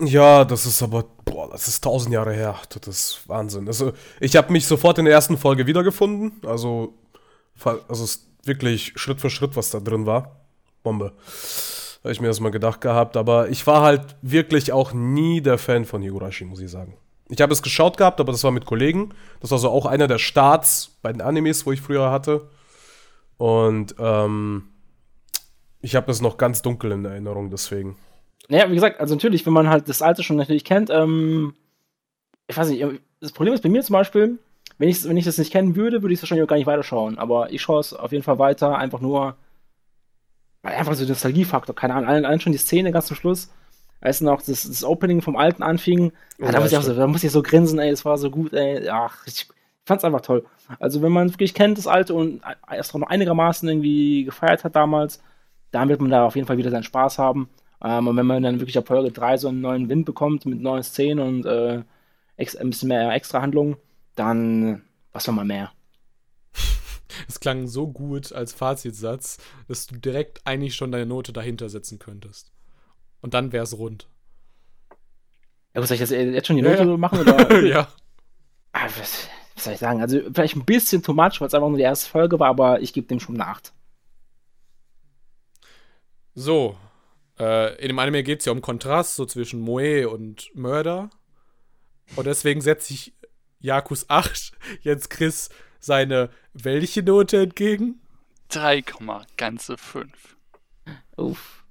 [0.01, 2.57] Ja, das ist aber, boah, das ist tausend Jahre her.
[2.71, 3.67] Das ist Wahnsinn.
[3.67, 6.41] Also, ich habe mich sofort in der ersten Folge wiedergefunden.
[6.47, 6.95] Also,
[7.63, 10.41] also wirklich Schritt für Schritt, was da drin war.
[10.83, 11.13] Bombe.
[12.03, 13.19] Habe ich mir das mal gedacht gehabt.
[13.19, 16.97] Aber ich war halt wirklich auch nie der Fan von Higurashi, muss ich sagen.
[17.29, 19.15] Ich habe es geschaut gehabt, aber das war mit Kollegen.
[19.41, 22.49] Das war so auch einer der Starts bei den Animes, wo ich früher hatte.
[23.37, 24.65] Und ähm,
[25.83, 27.97] ich habe das noch ganz dunkel in Erinnerung, deswegen.
[28.51, 31.55] Naja, wie gesagt, also natürlich, wenn man halt das Alte schon natürlich kennt, ähm,
[32.49, 32.85] ich weiß nicht,
[33.21, 34.39] das Problem ist bei mir zum Beispiel,
[34.79, 36.67] wenn ich, wenn ich das nicht kennen würde, würde ich es wahrscheinlich auch gar nicht
[36.67, 37.17] weiterschauen.
[37.19, 39.37] Aber ich schaue es auf jeden Fall weiter, einfach nur,
[40.63, 43.53] weil einfach so Nostalgiefaktor, keine Ahnung, allein, schon die Szene ganz zum Schluss,
[44.01, 46.95] als noch das, das Opening vom Alten anfing, Oh, ja, da, muss ich auch so,
[46.95, 49.47] da muss ich so grinsen, ey, es war so gut, ey, ach, ich
[49.85, 50.45] fand's einfach toll.
[50.81, 54.75] Also wenn man wirklich kennt, das Alte und erst auch noch einigermaßen irgendwie gefeiert hat
[54.75, 55.23] damals,
[55.71, 57.49] dann wird man da auf jeden Fall wieder seinen Spaß haben.
[57.83, 60.61] Ähm, und wenn man dann wirklich ab Folge 3 so einen neuen Wind bekommt mit
[60.61, 61.83] neuen Szenen und äh,
[62.37, 63.77] ein bisschen mehr extra Handlung,
[64.15, 65.73] dann was soll man mehr?
[67.29, 71.99] Es klang so gut als Fazitsatz, dass du direkt eigentlich schon deine Note dahinter setzen
[71.99, 72.53] könntest.
[73.21, 74.09] Und dann wär's rund.
[75.75, 76.97] Ja, soll ich das jetzt schon die Ja, Note ja.
[76.97, 77.19] machen?
[77.21, 77.65] Oder?
[77.67, 77.89] ja.
[78.73, 80.01] Ah, was, was soll ich sagen?
[80.01, 82.81] Also vielleicht ein bisschen too much, weil es einfach nur die erste Folge war, aber
[82.81, 83.73] ich gebe dem schon eine 8.
[86.35, 86.77] So.
[87.41, 91.11] Äh, in dem Anime geht es ja um Kontrast, so zwischen Moe und Mörder.
[92.17, 93.15] Und deswegen setze ich
[93.59, 98.03] Jakus 8 jetzt Chris seine welche Note entgegen?
[98.49, 98.85] 3,
[99.37, 100.37] ganze 5.
[101.17, 101.65] Uff.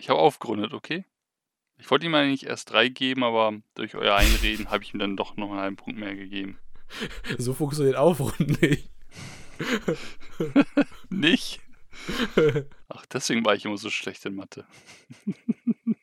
[0.00, 1.04] Ich habe aufgerundet, okay?
[1.76, 5.16] Ich wollte ihm eigentlich erst 3 geben, aber durch euer Einreden habe ich ihm dann
[5.16, 6.58] doch noch einen halben Punkt mehr gegeben.
[7.36, 8.90] So funktioniert Aufrunden nicht.
[11.10, 11.57] Nicht?
[13.18, 14.64] Deswegen war ich immer so schlecht in Mathe.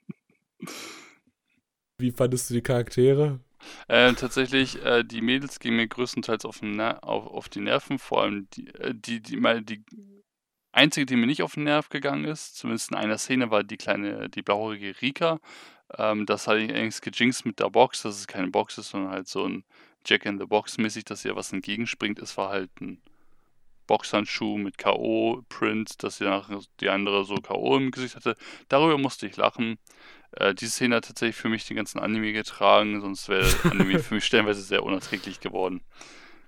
[1.97, 3.39] Wie fandest du die Charaktere?
[3.87, 8.49] Äh, tatsächlich, äh, die Mädels gingen mir größtenteils auf, auf, auf die Nerven, vor allem
[8.51, 9.85] die, äh, die, die, mal die
[10.73, 13.77] einzige, die mir nicht auf den Nerv gegangen ist, zumindest in einer Szene, war die
[13.77, 15.39] kleine, die blauhaarige Rika.
[15.97, 19.11] Ähm, das hatte ich eigentlich gejinxt mit der Box, dass es keine Box ist, sondern
[19.11, 19.63] halt so ein
[20.05, 22.19] Jack in the Box mäßig, dass ihr was entgegenspringt.
[22.19, 23.01] Es war halt ein
[23.87, 27.77] Boxhandschuh mit K.O.-Print, dass sie danach die andere so K.O.
[27.77, 28.35] im Gesicht hatte.
[28.69, 29.77] Darüber musste ich lachen.
[30.31, 34.15] Äh, die Szene hat tatsächlich für mich den ganzen Anime getragen, sonst wäre Anime für
[34.15, 35.81] mich stellenweise sehr unerträglich geworden.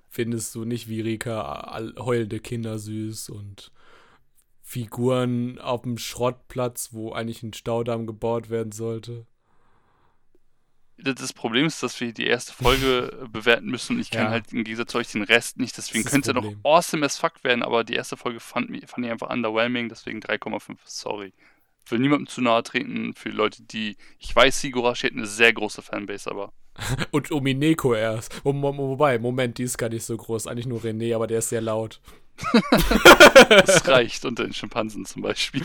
[0.10, 3.72] Findest du nicht wie Rika heulende Kinder süß und
[4.62, 9.26] Figuren auf dem Schrottplatz, wo eigentlich ein Staudamm gebaut werden sollte?
[11.00, 14.30] Das Problem ist, dass wir die erste Folge bewerten müssen und ich kann Ja.
[14.32, 15.78] halt im Gegensatz zu euch den Rest nicht.
[15.78, 18.40] Deswegen Das könnte es ja das noch awesome as fuck werden, aber die erste Folge
[18.40, 20.76] fand, fand ich einfach underwhelming, deswegen 3,5.
[20.86, 21.34] Sorry.
[21.90, 23.96] Will niemandem zu nahe treten für Leute, die.
[24.20, 26.52] Ich weiß, Higurashi hat eine sehr große Fanbase, aber
[27.12, 28.44] Und Omineko erst.
[28.44, 30.48] Wo, wo, wobei, Moment, die ist gar nicht so groß.
[30.48, 32.02] Eigentlich nur René, aber der ist sehr laut.
[33.50, 35.64] es reicht unter den Schimpansen zum Beispiel.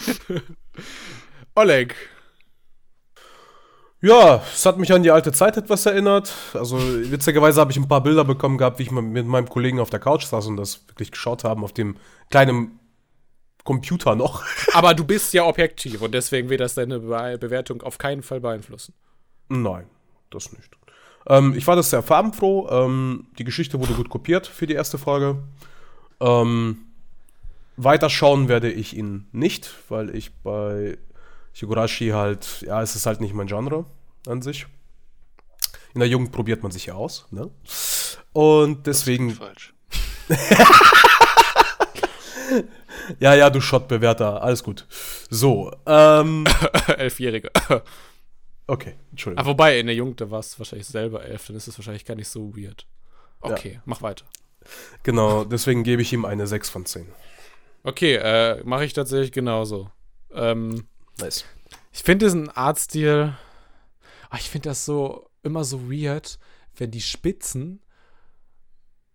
[1.55, 1.95] Oleg.
[4.03, 6.33] Ja, es hat mich an die alte Zeit etwas erinnert.
[6.55, 9.91] Also witzigerweise habe ich ein paar Bilder bekommen gehabt, wie ich mit meinem Kollegen auf
[9.91, 11.97] der Couch saß und das wirklich geschaut haben auf dem
[12.29, 12.81] kleinen
[13.63, 14.43] Computer noch.
[14.73, 18.41] Aber du bist ja objektiv und deswegen wird das deine Be Bewertung auf keinen Fall
[18.41, 18.93] beeinflussen.
[19.49, 19.87] Nein,
[20.31, 20.77] das nicht.
[21.29, 22.69] Ähm, ich war das sehr farbenfroh.
[22.71, 25.45] Ähm, die Geschichte wurde gut kopiert für die erste Folge.
[26.21, 26.87] Ähm,
[27.77, 30.99] weiterschauen werde ich ihn nicht, weil ich bei
[31.55, 33.85] Higurashi halt, ja, es ist halt nicht mein Genre
[34.27, 34.67] an sich.
[35.95, 37.51] In der Jugend probiert man sich ja aus, ne?
[38.33, 39.75] Und deswegen, Falsch.
[43.21, 44.87] ja, ja, du Schottbewerter, alles gut.
[45.29, 46.47] So, ähm,
[46.97, 47.51] Elfjährige.
[48.67, 49.45] okay, Entschuldigung.
[49.45, 52.07] Ah, wobei, in der Jugend, da warst du wahrscheinlich selber elf, dann ist es wahrscheinlich
[52.07, 52.87] gar nicht so weird.
[53.41, 54.25] Okay, mach weiter.
[55.03, 57.07] Genau, deswegen gebe ich ihm eine 6 von 10.
[57.83, 59.91] Okay, äh, mache ich tatsächlich genauso.
[60.33, 60.87] Ähm,
[61.19, 61.45] Nice.
[61.93, 63.37] ich finde diesen Artstil,
[64.31, 66.39] ach, ich finde das so immer so weird,
[66.77, 67.83] wenn die Spitzen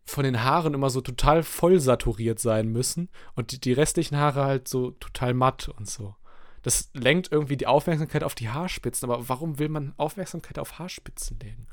[0.05, 4.45] von den Haaren immer so total voll saturiert sein müssen und die, die restlichen Haare
[4.45, 6.15] halt so total matt und so.
[6.61, 11.39] Das lenkt irgendwie die Aufmerksamkeit auf die Haarspitzen, aber warum will man Aufmerksamkeit auf Haarspitzen
[11.39, 11.67] legen?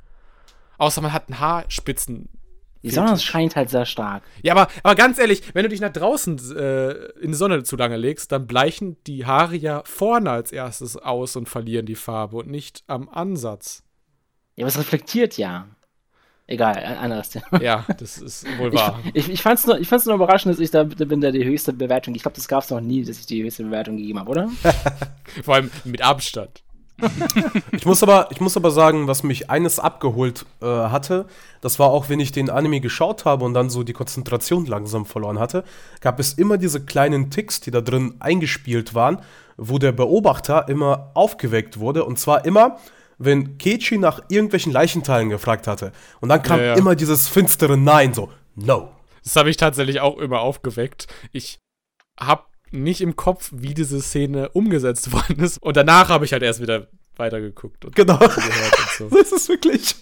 [0.78, 2.28] Außer man hat einen Haarspitzen.
[2.84, 4.22] Die Sonne scheint halt sehr stark.
[4.42, 7.76] Ja, aber, aber ganz ehrlich, wenn du dich nach draußen äh, in die Sonne zu
[7.76, 12.36] lange legst, dann bleichen die Haare ja vorne als erstes aus und verlieren die Farbe
[12.36, 13.82] und nicht am Ansatz.
[14.56, 15.66] Ja, aber es reflektiert ja.
[16.46, 17.46] Egal, ein anderes Thema.
[17.62, 19.00] Ja, das ist wohl Ich, wahr.
[19.14, 21.32] ich, ich fand es nur, ich fand's nur überraschend, dass ich da da bin, der
[21.32, 22.14] die höchste Bewertung.
[22.14, 24.50] Ich glaube, das gab es noch nie, dass ich die höchste Bewertung gegeben habe, oder?
[25.42, 26.63] Vor allem mit Abstand.
[27.72, 31.26] Ich muss aber, ich muss aber sagen, was mich eines abgeholt äh, hatte,
[31.60, 35.06] das war auch, wenn ich den Anime geschaut habe und dann so die Konzentration langsam
[35.06, 35.64] verloren hatte,
[36.00, 39.20] gab es immer diese kleinen Ticks, die da drin eingespielt waren,
[39.56, 42.78] wo der Beobachter immer aufgeweckt wurde und zwar immer,
[43.18, 45.92] wenn Keiichi nach irgendwelchen Leichenteilen gefragt hatte.
[46.20, 46.74] Und dann kam Ja, ja.
[46.74, 48.90] immer dieses finstere Nein, so, no.
[49.22, 51.06] Das habe ich tatsächlich auch immer aufgeweckt.
[51.32, 51.58] Ich
[52.18, 52.44] habe
[52.74, 55.58] nicht im Kopf, wie diese Szene umgesetzt worden ist.
[55.58, 58.18] Und danach habe ich halt erst wieder weitergeguckt und Genau.
[58.18, 59.08] gehört und so.
[59.16, 59.94] Das ist wirklich.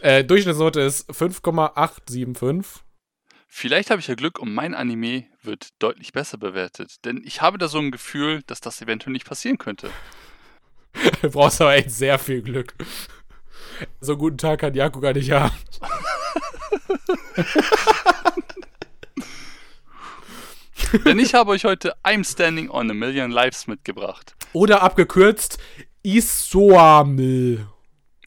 [0.00, 2.82] Äh, Durchschnittsnote ist 5,875.
[3.48, 6.96] Vielleicht habe ich ja Glück und mein Anime wird deutlich besser bewertet.
[7.04, 9.88] Denn ich habe da so ein Gefühl, dass das eventuell nicht passieren könnte.
[11.22, 12.74] Du brauchst aber echt sehr viel Glück.
[14.00, 15.54] So einen guten Tag kann Jaku gar nicht haben.
[21.04, 24.36] Denn ich habe euch heute I'm Standing on a Million Lives mitgebracht.
[24.52, 25.58] Oder abgekürzt
[26.02, 27.66] Isoamil.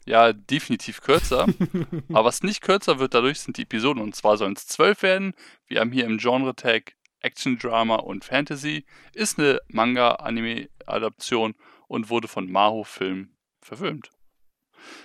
[0.04, 1.46] Ja, definitiv kürzer.
[2.08, 4.02] Aber was nicht kürzer wird dadurch, sind die Episoden.
[4.02, 5.34] Und zwar sollen es zwölf werden.
[5.66, 8.84] Wir haben hier im Genre-Tag Action, Drama und Fantasy.
[9.14, 11.54] Ist eine Manga-Anime-Adaption
[11.88, 14.10] und wurde von Maho Film verfilmt.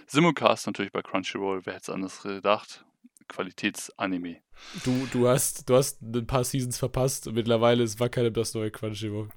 [0.08, 1.66] Simulcast natürlich bei Crunchyroll.
[1.66, 2.86] Wer hätte es anders gedacht?
[3.28, 4.42] Qualitätsanime.
[4.84, 8.72] Du, du, hast, du hast ein paar Seasons verpasst und mittlerweile ist Wackerle das neue
[8.72, 9.30] Crunchyroll.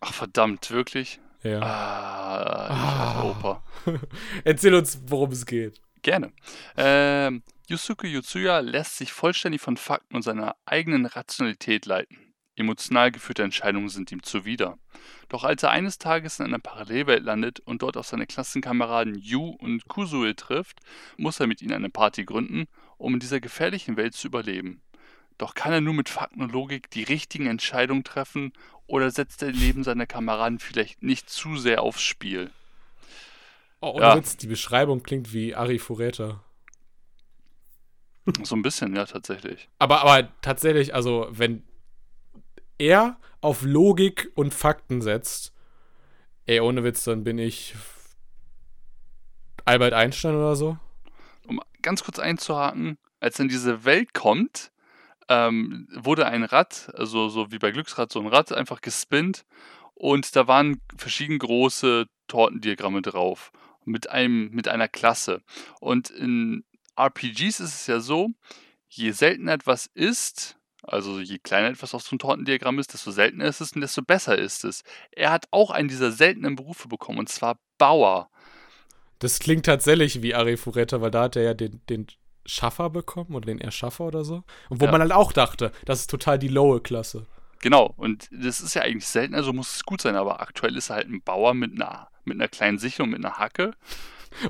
[0.00, 1.20] Ach verdammt, wirklich?
[1.42, 1.60] Ja.
[1.60, 3.22] Ah, Ah.
[3.24, 3.62] Opa.
[4.44, 5.80] Erzähl uns, worum es geht.
[6.02, 6.32] Gerne.
[6.76, 12.33] Ähm, Yusuke Yutsuya lässt sich vollständig von Fakten und seiner eigenen Rationalität leiten.
[12.56, 14.78] Emotional geführte Entscheidungen sind ihm zuwider.
[15.28, 19.48] Doch als er eines Tages in einer Parallelwelt landet und dort auf seine Klassenkameraden Yu
[19.48, 20.78] und Kusue trifft,
[21.16, 24.82] muss er mit ihnen eine Party gründen, um in dieser gefährlichen Welt zu überleben.
[25.36, 28.52] Doch kann er nur mit Fakten und Logik die richtigen Entscheidungen treffen
[28.86, 32.52] oder setzt er das Leben seiner Kameraden vielleicht nicht zu sehr aufs Spiel?
[33.80, 34.16] Oh, ohne Ja.
[34.16, 36.44] Witz, die Beschreibung klingt wie Ari Fureta.
[38.44, 39.68] So ein bisschen, ja, tatsächlich.
[39.78, 41.62] Aber, aber tatsächlich, also, wenn
[42.78, 45.52] er auf Logik und Fakten setzt,
[46.46, 47.74] ey, ohne Witz, dann bin ich
[49.64, 50.78] Albert Einstein oder so.
[51.46, 54.70] Um ganz kurz einzuhaken, als in diese Welt kommt,
[55.28, 59.44] ähm, wurde ein Rad, also so wie bei Glücksrad, so ein Rad einfach gespinnt
[59.94, 63.52] und da waren verschieden große Tortendiagramme drauf
[63.84, 65.42] mit einem mit einer Klasse.
[65.80, 66.64] Und in
[66.96, 68.30] RPGs ist es ja so,
[68.88, 70.56] je seltener etwas ist,
[70.86, 74.02] also je kleiner etwas auf so einem Tortendiagramm ist, desto seltener ist es und desto
[74.02, 74.82] besser ist es.
[75.12, 78.30] Er hat auch einen dieser seltenen Berufe bekommen und zwar Bauer.
[79.18, 82.06] Das klingt tatsächlich wie Ari Fureta, weil da hat er ja den, den
[82.46, 84.44] Schaffer bekommen oder den Erschaffer oder so.
[84.68, 84.90] Und wo Ja.
[84.92, 87.26] man halt auch dachte, das ist total die lowe Klasse.
[87.62, 90.90] Genau, und das ist ja eigentlich selten, also muss es gut sein, aber aktuell ist
[90.90, 93.72] er halt ein Bauer mit einer, mit einer kleinen Sicherung, mit einer Hacke.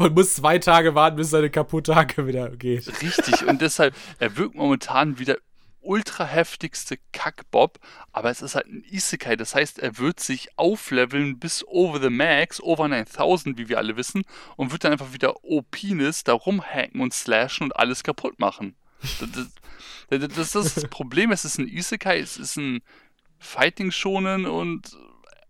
[0.01, 2.89] Und muss zwei Tage warten, bis seine kaputte Hacke wieder geht.
[3.03, 5.39] Richtig, und deshalb, er wirkt momentan wie der
[5.85, 7.79] ultra heftigste Kackbob,
[8.13, 12.11] aber es ist halt ein Isekai, das heißt, er wird sich aufleveln bis over the
[12.11, 14.23] max, over 9000, wie wir alle wissen,
[14.57, 18.75] und wird dann einfach wieder OP-Nis da rumhacken und slashen und alles kaputt machen.
[19.21, 19.31] Das,
[20.09, 22.83] das, das, ist das Problem, es ist ein Isekai, es ist ein
[23.39, 24.97] Fighting-Shonen und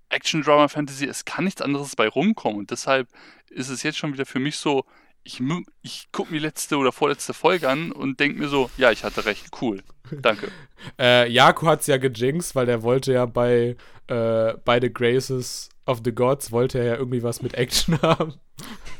[0.08, 2.58] Action-Drama-Fantasy, es kann nichts anderes bei rumkommen.
[2.58, 3.08] Und deshalb
[3.50, 4.84] ist es jetzt schon wieder für mich so,
[5.24, 5.42] ich,
[5.82, 9.04] ich gucke mir die letzte oder vorletzte Folge an und denke mir so, ja, ich
[9.04, 9.82] hatte recht, cool.
[10.10, 10.48] Danke.
[10.98, 13.74] Äh, Jaku hat's ja gejinxt, weil der wollte ja bei,
[14.06, 18.34] äh, bei The Graces of the Gods, wollte er ja irgendwie was mit Action haben.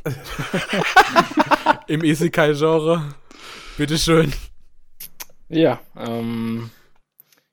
[1.87, 3.15] Im Isekai-Genre.
[3.77, 4.33] Bitteschön.
[5.51, 6.71] Ja, ähm.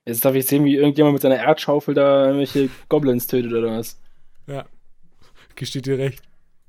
[0.06, 4.00] Jetzt darf ich sehen, wie irgendjemand mit seiner Erdschaufel da irgendwelche Goblins tötet oder was.
[4.46, 4.64] Ja.
[5.56, 6.22] Gesteht dir recht.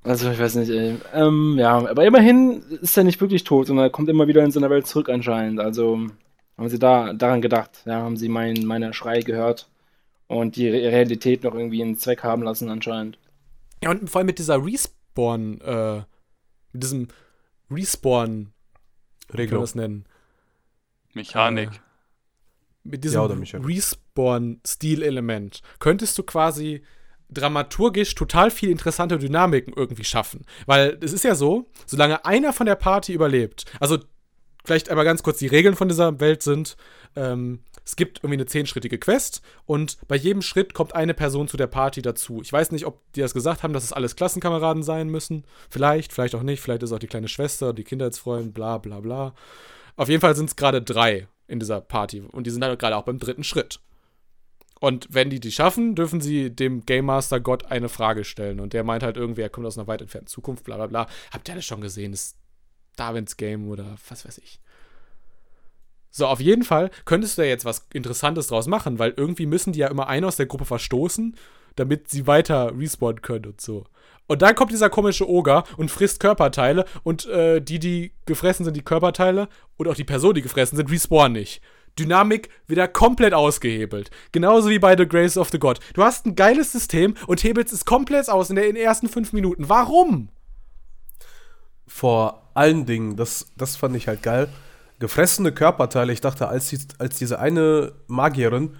[0.03, 0.97] Also, ich weiß nicht, ey.
[1.13, 4.51] Ähm, ja, aber immerhin ist er nicht wirklich tot und er kommt immer wieder in
[4.51, 5.59] seine Welt zurück anscheinend.
[5.61, 6.07] Also,
[6.57, 7.83] haben sie da daran gedacht.
[7.85, 9.69] Ja, haben sie mein, meine Schrei gehört
[10.27, 13.17] und die Re- Realität noch irgendwie einen Zweck haben lassen anscheinend.
[13.81, 16.03] Ja, und vor allem mit dieser Respawn, äh,
[16.73, 17.07] mit diesem
[17.71, 18.51] Respawn,
[19.31, 20.05] wie kann man das nennen?
[21.13, 21.69] Mechanik.
[21.69, 21.79] Äh,
[22.83, 23.63] mit Ja, diesem oder Michael?
[23.63, 26.83] Respawn-Stil-Element könntest du quasi
[27.33, 30.45] dramaturgisch total viel interessante Dynamiken irgendwie schaffen.
[30.65, 33.97] Weil es ist ja so, solange einer von der Party überlebt, also
[34.65, 36.77] vielleicht einmal ganz kurz die Regeln von dieser Welt sind,
[37.15, 41.57] ähm, es gibt irgendwie eine zehnschrittige Quest und bei jedem Schritt kommt eine Person zu
[41.57, 42.41] der Party dazu.
[42.41, 45.43] Ich weiß nicht, ob die das gesagt haben, dass es alles Klassenkameraden sein müssen.
[45.69, 46.61] Vielleicht, vielleicht auch nicht.
[46.61, 49.33] Vielleicht ist auch die kleine Schwester, die Kindheitsfreundin, bla bla bla.
[49.97, 52.95] Auf jeden Fall sind es gerade drei in dieser Party und die sind halt gerade
[52.95, 53.79] auch beim dritten Schritt.
[54.83, 58.59] Und wenn die die schaffen, dürfen sie dem Game Master Gott eine Frage stellen.
[58.59, 61.07] Und der meint halt irgendwie, er kommt aus einer weit entfernten Zukunft, bla bla bla.
[61.31, 62.11] Habt ihr das schon gesehen?
[62.11, 62.37] Das ist
[62.97, 64.59] Darwins Game oder was weiß ich.
[66.11, 69.71] So, auf jeden Fall könntest du ja jetzt was Interessantes draus machen, weil irgendwie müssen
[69.71, 71.37] die ja immer einen aus der Gruppe verstoßen,
[71.77, 73.85] damit sie weiter respawnen können und so.
[74.27, 78.75] Und dann kommt dieser komische Oger und frisst Körperteile und äh, die, die gefressen sind,
[78.75, 81.61] die Körperteile und auch die Personen, die gefressen sind, respawnen nicht.
[81.99, 84.09] Dynamik wieder komplett ausgehebelt.
[84.31, 85.79] Genauso wie bei The Grace of the God.
[85.93, 89.09] Du hast ein geiles System und hebelst es komplett aus in, der, in den ersten
[89.09, 89.69] fünf Minuten.
[89.69, 90.29] Warum?
[91.87, 94.49] Vor allen Dingen, das, das fand ich halt geil.
[94.99, 96.13] Gefressene Körperteile.
[96.13, 98.75] Ich dachte, als, die, als diese eine Magierin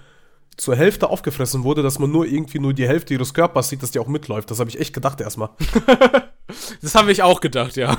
[0.58, 3.92] zur Hälfte aufgefressen wurde, dass man nur irgendwie nur die Hälfte ihres Körpers sieht, dass
[3.92, 4.52] die auch mitläuft.
[4.52, 5.50] Das habe ich echt gedacht erstmal.
[6.82, 7.98] Das habe ich auch gedacht, ja.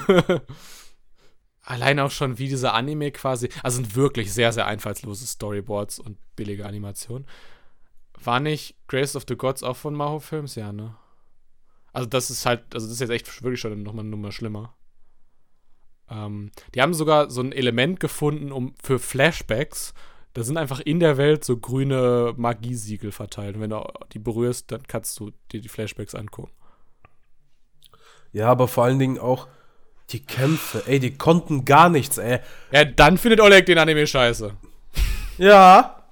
[1.64, 6.18] Allein auch schon, wie dieser Anime quasi, also sind wirklich sehr, sehr einfallslose Storyboards und
[6.36, 7.26] billige Animationen.
[8.22, 10.54] War nicht Grace of the Gods auch von Maho Films?
[10.54, 10.94] Ja, ne?
[11.92, 14.74] Also das ist halt, also das ist jetzt echt wirklich schon nochmal eine Nummer schlimmer.
[16.10, 19.94] Ähm, die haben sogar so ein Element gefunden, um für Flashbacks,
[20.34, 23.54] da sind einfach in der Welt so grüne Magiesiegel verteilt.
[23.54, 26.50] Und wenn du die berührst, dann kannst du dir die Flashbacks angucken.
[28.32, 29.46] Ja, aber vor allen Dingen auch
[30.10, 30.82] die Kämpfe.
[30.86, 32.40] Ey, die konnten gar nichts, ey.
[32.70, 34.54] Ja, dann findet Oleg den Anime scheiße.
[35.38, 36.04] Ja.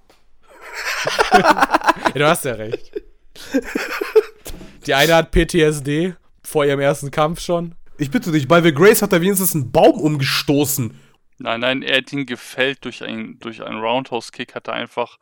[1.32, 2.92] Ja, du hast ja recht.
[4.86, 7.74] Die eine hat PTSD vor ihrem ersten Kampf schon.
[7.98, 10.98] Ich bitte dich, bei The Grace hat er wenigstens einen Baum umgestoßen.
[11.38, 15.18] Nein, nein, er hat ihn gefällt durch einen, durch einen Roundhouse-Kick, hat er einfach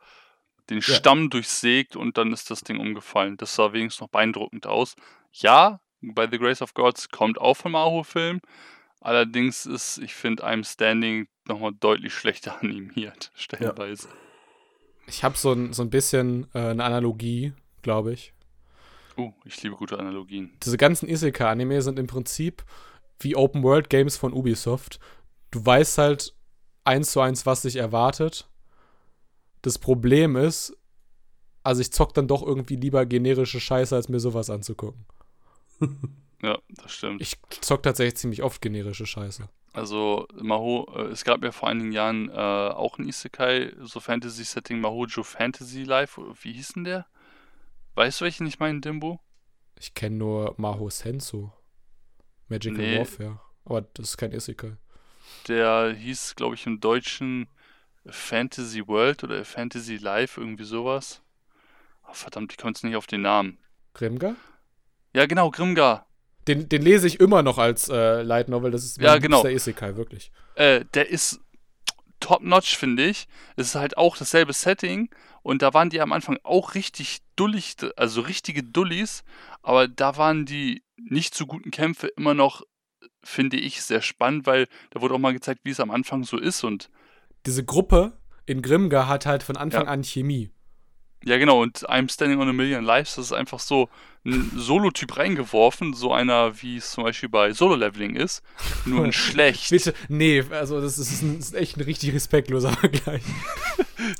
[0.69, 3.37] den Stamm durchsägt und dann ist das Ding umgefallen.
[3.37, 4.95] Das sah wenigstens noch beeindruckend aus.
[5.31, 8.41] Ja, bei The Grace of Gods kommt auch vom Maho-Film.
[8.99, 14.09] Allerdings ist, ich finde, I'm Standing nochmal deutlich schlechter animiert, stellenweise.
[15.07, 18.33] Ich habe so ein, so ein bisschen äh, eine Analogie, glaube ich.
[19.17, 20.51] Uh, ich liebe gute Analogien.
[20.63, 22.63] Diese ganzen Isekai-Anime sind im Prinzip
[23.19, 24.99] wie Open-World-Games von Ubisoft.
[25.51, 26.33] Du weißt halt
[26.83, 28.47] eins zu eins, was dich erwartet.
[29.63, 30.75] Das Problem ist,
[31.63, 35.05] also ich zock dann doch irgendwie lieber generische Scheiße, als mir sowas anzugucken.
[36.41, 37.21] Ja, das stimmt.
[37.21, 39.47] Ich zock tatsächlich ziemlich oft generische Scheiße.
[39.73, 44.81] Also, Maho, äh, es gab ja vor einigen Jahren äh, auch ein Isekai, so Fantasy-Setting,
[44.81, 46.19] Mahojo Fantasy Life.
[46.41, 47.05] Wie hieß denn der?
[47.95, 49.19] Weißt du, welchen ich meine, Dimbo?
[49.79, 51.49] Ich kenne nur Maho Sensu.
[52.47, 52.97] Magical Nee.
[52.99, 53.39] Warfare.
[53.63, 54.75] Aber das ist kein Isekai.
[55.47, 57.47] Der hieß, glaube ich, im Deutschen
[58.05, 61.21] Fantasy World oder Fantasy Life, irgendwie sowas.
[62.09, 63.59] Oh, verdammt, ich komme jetzt nicht auf den Namen.
[63.93, 64.35] Grimgar?
[65.13, 66.07] Ja, genau, Grimgar.
[66.47, 68.71] Den, den lese ich immer noch als äh, Light Novel.
[68.71, 69.37] Das ist Ja, genau.
[69.43, 70.31] liebster Isekai, wirklich.
[70.55, 71.39] Äh, der ist
[72.19, 73.27] top-notch, finde ich.
[73.55, 75.09] Es ist halt auch dasselbe Setting
[75.43, 79.23] und da waren die am Anfang auch richtig dullig, also richtige Dullis,
[79.61, 82.61] aber da waren die nicht so guten Kämpfe immer noch,
[83.23, 86.37] finde ich, sehr spannend, weil da wurde auch mal gezeigt, wie es am Anfang so
[86.37, 86.89] ist und
[87.45, 88.13] Diese Gruppe
[88.45, 89.91] in Grimgar hat halt von Anfang Ja.
[89.91, 90.51] an Chemie.
[91.23, 93.89] Ja genau, und I'm Standing on a Million Lives, das ist einfach so
[94.23, 98.43] ein Solo-Typ reingeworfen, so einer, wie es zum Beispiel bei Solo-Leveling ist,
[98.85, 99.69] nur in schlecht.
[99.71, 103.23] Bitte, nee, also das ist, ein, das ist echt ein richtig respektloser Vergleich.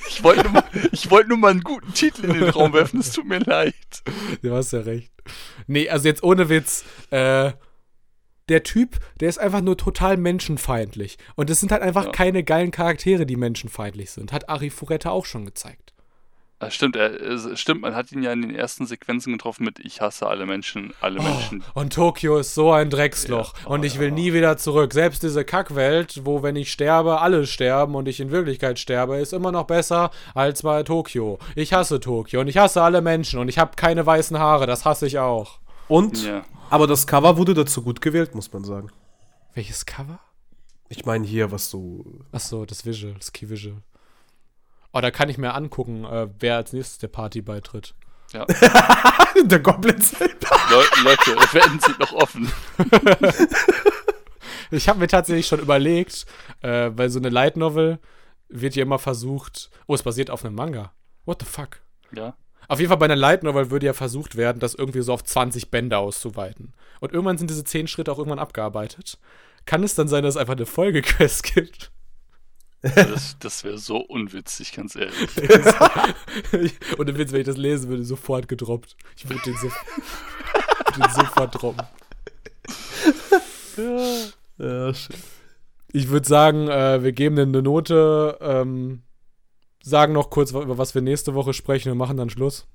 [0.08, 3.00] Ich wollte nur, mal- ich wollte nur mal einen guten Titel in den Raum werfen,
[3.00, 3.74] es tut mir leid.
[4.44, 5.12] Du hast ja recht.
[5.66, 7.52] Nee, also jetzt ohne Witz, äh,
[8.48, 11.18] der Typ, der ist einfach nur total menschenfeindlich.
[11.36, 12.12] Und es sind halt einfach Ja.
[12.12, 14.32] keine geilen Charaktere, die menschenfeindlich sind.
[14.34, 15.91] Hat Ari Fureta auch schon gezeigt.
[16.62, 20.00] Das stimmt, er, stimmt, man hat ihn ja in den ersten Sequenzen getroffen mit Ich
[20.00, 21.64] hasse alle Menschen, alle Menschen.
[21.76, 23.54] Oh, und Tokio ist so ein Drecksloch.
[23.64, 23.68] Ja.
[23.68, 24.14] und Oh, ich will ja.
[24.14, 24.94] nie wieder zurück.
[24.94, 29.34] Selbst diese Kackwelt, wo wenn ich sterbe, alle sterben und ich in Wirklichkeit sterbe, ist
[29.34, 31.40] immer noch besser als bei Tokio.
[31.56, 34.68] Ich hasse Tokio und ich hasse alle Menschen und ich habe keine weißen Haare.
[34.68, 35.58] Das hasse ich auch.
[35.88, 36.44] Und, Ja.
[36.70, 38.90] aber das Cover wurde dazu gut gewählt, muss man sagen.
[39.56, 40.20] Welches Cover?
[40.90, 42.06] Ich meine hier, was so.
[42.32, 43.78] Achso, das Visual, das Key Visual.
[44.94, 47.94] Oh, da kann ich mir angucken, äh, wer als nächstes der Party beitritt.
[48.34, 48.46] ja.
[49.46, 50.58] der Goblin selber.
[50.70, 52.52] Le Leute, Wetten sind noch offen.
[54.74, 56.26] Ich habe mir tatsächlich schon überlegt,
[56.62, 58.00] äh, weil so eine Light Novel
[58.48, 59.70] wird ja immer versucht.
[59.86, 60.94] Oh, es basiert auf einem Manga.
[61.26, 61.82] What the fuck?
[62.16, 62.36] Ja.
[62.70, 65.26] Auf jeden Fall bei einer Light Novel würde ja versucht werden, das irgendwie so auf
[65.26, 66.74] 20 Bände auszuweiten.
[67.02, 69.20] Und irgendwann sind diese 10 Schritte auch irgendwann abgearbeitet.
[69.66, 71.92] Kann es dann sein, dass es einfach eine Folgequest gibt?
[72.82, 75.38] Das, das wäre so unwitzig, ganz ehrlich.
[76.98, 78.96] Und dann Witz, wenn ich das lesen würde, sofort gedroppt.
[79.16, 81.86] Ich würde den, so, würd den sofort droppen.
[84.58, 85.16] Ja, shit.
[85.94, 89.04] Ich würde sagen, äh, wir geben eine Note, ähm,
[89.84, 92.68] sagen noch kurz, über was wir nächste Woche sprechen und machen dann Schluss.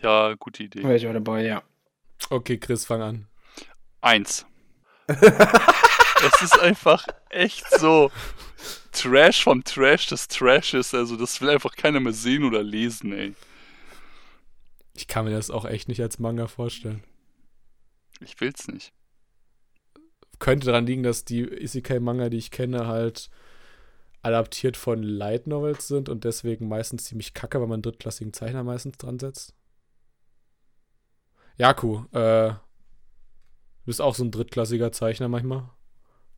[0.00, 0.82] Ja, gute Idee.
[0.82, 1.62] Wäre ich auch dabei, ja.
[2.30, 3.26] Okay, Chris, fang an.
[4.00, 4.46] Eins.
[6.22, 8.10] Es ist einfach echt so
[8.92, 10.94] Trash vom Trash des Trashes.
[10.94, 13.34] Also, das will einfach keiner mehr sehen oder lesen, ey.
[14.94, 17.04] Ich kann mir das auch echt nicht als Manga vorstellen.
[18.20, 18.92] Ich will's nicht.
[20.38, 23.30] Könnte daran liegen, dass die Isekai-Manga, die ich kenne, halt
[24.22, 28.64] adaptiert von Light Novels sind und deswegen meistens ziemlich kacke, weil man einen drittklassigen Zeichner
[28.64, 29.54] meistens dran setzt.
[31.58, 32.58] Jaku, äh, du
[33.84, 35.70] bist auch so ein drittklassiger Zeichner manchmal.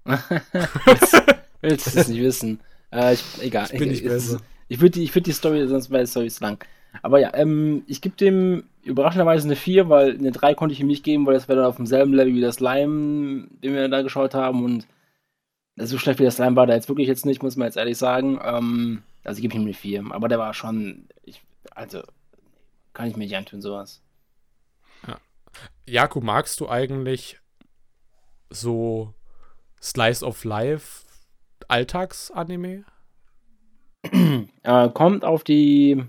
[0.05, 1.23] Willst,
[1.61, 2.61] willst du es nicht wissen?
[2.93, 3.69] Äh, ich, egal.
[3.73, 4.41] Ich bin nicht es- besser.
[4.71, 6.63] Ich würde die, ich würd die Story, sonst wäre die Story zu lang.
[7.03, 10.87] Aber ja, ähm, ich gebe dem überraschenderweise eine 4, weil eine 3 konnte ich ihm
[10.89, 14.03] nicht geben, weil das wäre dann auf demselben Level wie das Slime, den wir da
[14.03, 14.65] geschaut haben.
[14.65, 14.87] Und
[15.77, 17.97] so schlecht wie das Slime war der jetzt wirklich jetzt nicht, muss man jetzt ehrlich
[17.97, 18.39] sagen.
[18.43, 20.05] Ähm, also gebe ich ihm eine 4.
[20.11, 21.43] Aber der war schon, ich,
[21.75, 22.03] also,
[22.93, 24.03] kann ich mir nicht antun, sowas.
[25.87, 27.39] Jaku, magst du eigentlich
[28.51, 29.15] so
[29.83, 31.05] Slice of Life
[31.69, 32.85] Alltagsanime?
[34.63, 36.05] Äh, kommt auf die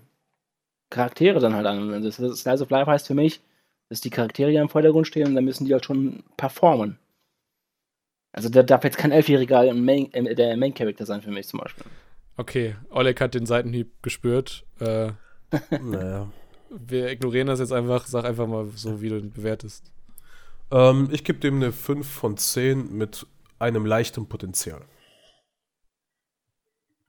[0.89, 1.93] Charaktere dann halt an.
[1.93, 3.41] Also Das Slice of Life heißt für mich,
[3.89, 6.99] dass die Charaktere ja im Vordergrund stehen und dann müssen die halt schon performen.
[8.32, 11.59] Also da darf jetzt kein Elfjähriger Main, äh, der Main Character sein für mich zum
[11.59, 11.86] Beispiel.
[12.38, 14.65] Okay, Oleg hat den Seitenhieb gespürt.
[14.80, 15.11] Äh,
[15.82, 16.32] Naja.
[16.70, 18.05] wir ignorieren das jetzt einfach.
[18.05, 19.91] Sag einfach mal so, wie du ihn bewertest.
[20.72, 23.26] Ähm, ich gebe dem eine 5 von 10 mit
[23.60, 24.86] einem leichten Potenzial.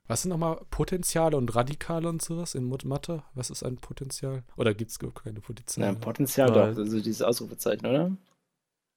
[0.07, 3.23] Was sind nochmal Potenziale und Radikale und sowas in Mathe?
[3.33, 4.43] Was ist ein Potenzial?
[4.57, 5.95] Oder gibt es keine Potenziale?
[5.95, 6.55] Potenzial Nein.
[6.73, 8.17] doch, also dieses Ausrufezeichen, oder?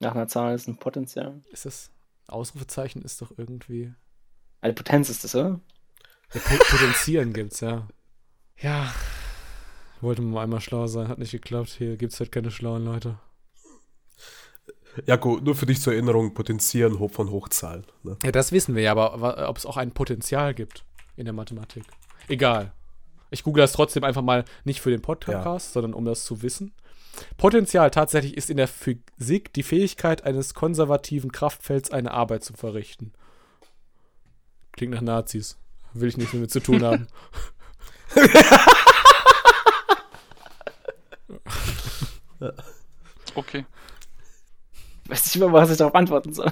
[0.01, 1.41] Nach einer Zahl ist ein Potenzial.
[1.53, 1.91] ist das
[2.27, 3.95] Ausrufezeichen ist doch irgendwie.
[4.61, 5.61] Eine Potenz ist das, oder?
[6.33, 7.87] Ja, Po- Potenzieren gibt's, ja.
[8.59, 8.93] Ja.
[10.01, 11.69] Wollte mal einmal schlau sein, hat nicht geklappt.
[11.79, 13.19] Hier gibt's halt keine schlauen Leute.
[15.07, 17.85] Jaco, nur für dich zur Erinnerung, potenzieren hoch von Hochzahlen.
[18.03, 18.17] Ne?
[18.23, 20.85] Ja, das wissen wir ja, aber ob es auch ein Potenzial gibt
[21.17, 21.85] in der Mathematik.
[22.29, 22.73] Egal.
[23.31, 25.73] Ich google das trotzdem einfach mal nicht für den Podcast, ja.
[25.73, 26.73] sondern um das zu wissen.
[27.37, 33.13] Potenzial tatsächlich ist in der Physik die Fähigkeit eines konservativen Kraftfelds eine Arbeit zu verrichten.
[34.73, 35.59] Klingt nach Nazis.
[35.93, 37.07] Will ich nichts damit zu tun haben.
[43.37, 43.65] okay.
[45.07, 46.51] Weiß nicht mehr, was ich darauf antworten soll.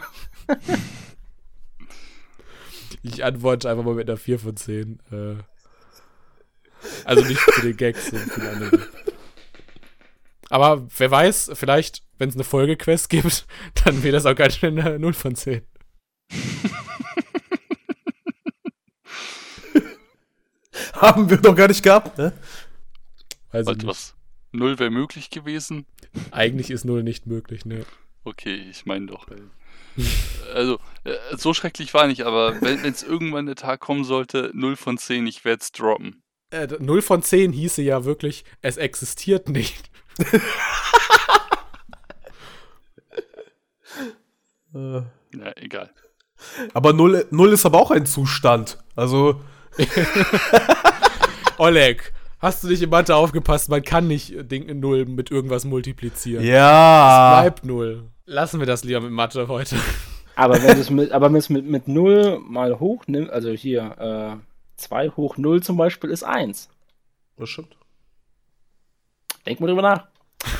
[3.02, 5.00] ich antworte einfach mal mit einer 4 von 10.
[5.10, 5.36] Äh,
[7.04, 8.88] also nicht für den Gags, sondern für andere.
[10.50, 13.46] Aber wer weiß, vielleicht, wenn es eine Folgequest gibt,
[13.84, 15.62] dann wird das auch ganz schnell eine 0 von 10.
[20.94, 22.32] Haben wir doch gar nicht gehabt, ne?
[23.50, 24.14] Weiß also was?
[24.52, 25.86] Null wäre möglich gewesen?
[26.30, 27.86] Eigentlich ist Null nicht möglich, ne?
[28.24, 29.26] Okay, ich meine doch.
[30.54, 34.76] also, äh, so schrecklich war nicht, aber wenn es irgendwann der Tag kommen sollte, 0
[34.76, 36.22] von 10, ich werde es droppen.
[36.50, 39.90] Äh, 0 von 10 hieße ja wirklich, es existiert nicht.
[44.74, 45.06] ja,
[45.56, 45.90] egal.
[46.74, 48.78] Aber 0, 0 ist aber auch ein Zustand.
[48.94, 49.40] Also.
[51.58, 53.70] Oleg, hast du nicht in Mathe aufgepasst?
[53.70, 56.44] Man kann nicht Ding 0 mit irgendwas multiplizieren.
[56.44, 57.38] Ja.
[57.38, 58.11] Es bleibt 0.
[58.24, 59.76] Lassen wir das lieber mit Mathe heute.
[60.36, 65.10] Aber wenn es mit, aber mit, mit 0 mal hoch nimmst, also hier, äh, 2
[65.10, 66.68] hoch 0 zum Beispiel ist 1.
[67.36, 67.76] Das stimmt.
[69.46, 70.06] Denk mal drüber nach.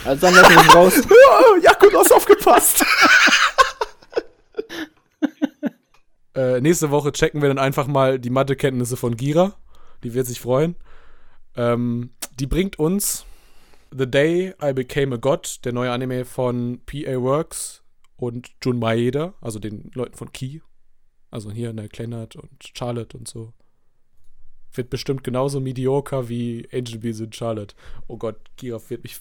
[0.05, 0.95] Also dann lassen wir raus.
[1.63, 2.85] ja, gut, hast aufgepasst.
[6.35, 9.55] äh, nächste Woche checken wir dann einfach mal die Mathekenntnisse von Gira.
[10.03, 10.77] Die wird sich freuen.
[11.57, 13.25] Ähm, die bringt uns
[13.97, 17.83] The Day I Became a God, der neue Anime von PA Works
[18.17, 20.61] und Jun Maeda, also den Leuten von Key.
[21.31, 23.53] Also hier in der Kleinert und Charlotte und so.
[24.75, 27.75] Wird bestimmt genauso mediocre wie Angel Beats und Charlotte.
[28.07, 29.19] Oh Gott, Gira wird mich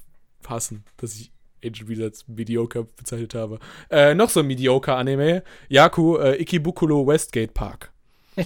[0.47, 1.31] hassen, dass ich
[1.63, 3.59] Angel Beats als mediocre bezeichnet habe.
[3.89, 5.43] Äh, noch so ein mediocre Anime.
[5.67, 7.91] Yaku äh, Ikebukuro Westgate Park.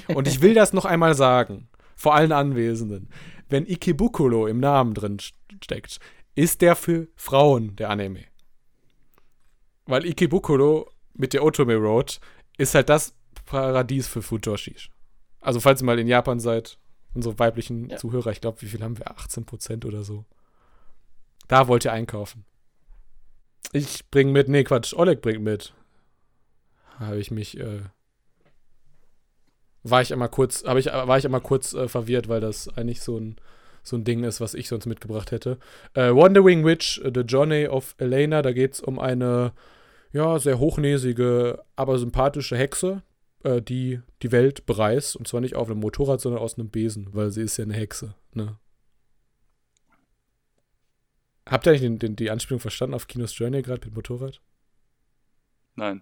[0.08, 3.10] Und ich will das noch einmal sagen, vor allen Anwesenden.
[3.50, 5.20] Wenn Ikebukuro im Namen drin
[5.64, 6.00] steckt,
[6.36, 8.26] ist der für Frauen der Anime.
[9.86, 12.20] Weil Ikebukuro mit der Otome Road
[12.58, 13.14] ist halt das
[13.46, 14.90] Paradies für Futoshis.
[15.40, 16.78] Also falls ihr mal in Japan seid,
[17.14, 17.98] unsere weiblichen ja.
[17.98, 19.08] Zuhörer, ich glaube, wie viel haben wir?
[19.08, 20.26] 18% oder so.
[21.48, 22.46] Da wollt ihr einkaufen.
[23.72, 25.74] Ich bring mit, nee, Quatsch, Oleg bringt mit.
[26.98, 27.82] Habe ich mich, äh,
[29.86, 33.02] war ich einmal kurz, habe ich, war ich einmal kurz äh, verwirrt, weil das eigentlich
[33.02, 33.38] so ein
[33.86, 35.60] so ein Ding ist, was ich sonst mitgebracht hätte.
[35.94, 39.54] Äh, Wandering Witch, The Journey of Elena, da geht es um eine,
[40.12, 43.04] ja, sehr hochnäsige, aber sympathische Hexe,
[43.44, 45.16] äh, die die Welt bereist.
[45.16, 47.76] Und zwar nicht auf einem Motorrad, sondern aus einem Besen, weil sie ist ja eine
[47.76, 48.58] Hexe, ne?
[51.48, 54.42] Habt ihr eigentlich den, den, die Anspielung verstanden auf Kinos Journey gerade mit Motorrad?
[55.76, 56.02] Nein.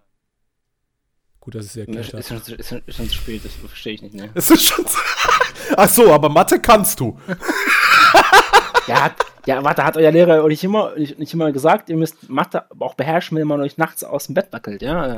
[1.44, 2.20] Gut, dass ich es erklärt habe.
[2.20, 4.30] Ist, ist, ist, schon zu spät, das verstehe ich nicht, ne?
[4.34, 4.86] Es ist schon.
[5.76, 7.20] Ach so, aber Mathe kannst du.
[8.88, 11.98] ja, hat, ja, warte, hat euer Lehrer euch nicht immer, nicht, nicht immer gesagt, ihr
[11.98, 15.18] müsst Mathe auch beherrschen, wenn man euch nachts aus dem Bett wackelt, ja?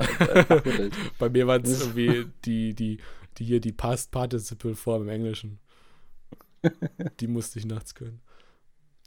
[1.20, 2.98] Bei mir waren es irgendwie die, die,
[3.38, 5.60] die hier die Past Participle Form im Englischen.
[7.20, 8.20] Die musste ich nachts können.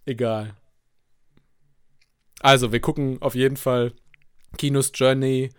[0.06, 0.54] Egal.
[2.42, 3.92] Also, wir gucken auf jeden Fall
[4.56, 5.50] Kinos Journey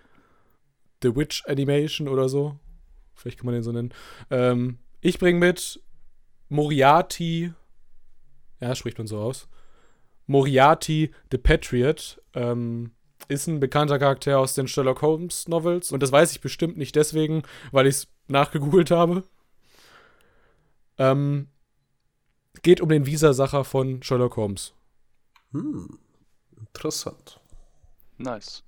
[1.02, 2.60] The Witch Animation oder so.
[3.16, 3.94] Vielleicht kann man den so nennen.
[4.30, 5.82] Ähm, ich bringe mit
[6.50, 7.54] Moriarty.
[8.60, 9.48] Ja, spricht man so aus.
[10.28, 12.22] Moriarty the Patriot.
[12.34, 12.92] Ähm,
[13.28, 15.92] ist ein bekannter Charakter aus den Sherlock Holmes Novels.
[15.92, 19.24] Und das weiß ich bestimmt nicht deswegen, weil ich es nachgegoogelt habe.
[20.98, 21.48] Ähm,
[22.62, 24.74] geht um den Visasacher von Sherlock Holmes.
[25.52, 26.00] Hm,
[26.58, 27.40] interessant.
[28.18, 28.64] Nice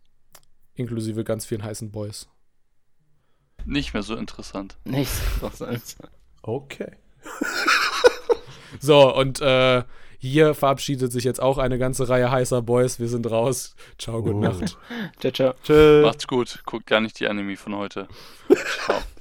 [0.81, 2.27] inklusive ganz vielen heißen Boys.
[3.65, 4.77] Nicht mehr so interessant.
[4.83, 5.95] Nicht so interessant.
[6.41, 6.91] Okay.
[8.79, 9.83] so, und äh,
[10.17, 12.99] hier verabschiedet sich jetzt auch eine ganze Reihe heißer Boys.
[12.99, 13.75] Wir sind raus.
[13.97, 14.39] Ciao, gute oh.
[14.39, 14.77] Nacht.
[15.19, 15.53] ciao, ciao.
[15.63, 16.01] Tschö.
[16.03, 16.61] Macht's gut.
[16.65, 18.07] Guckt gar nicht die Anime von heute.
[18.85, 19.01] Ciao.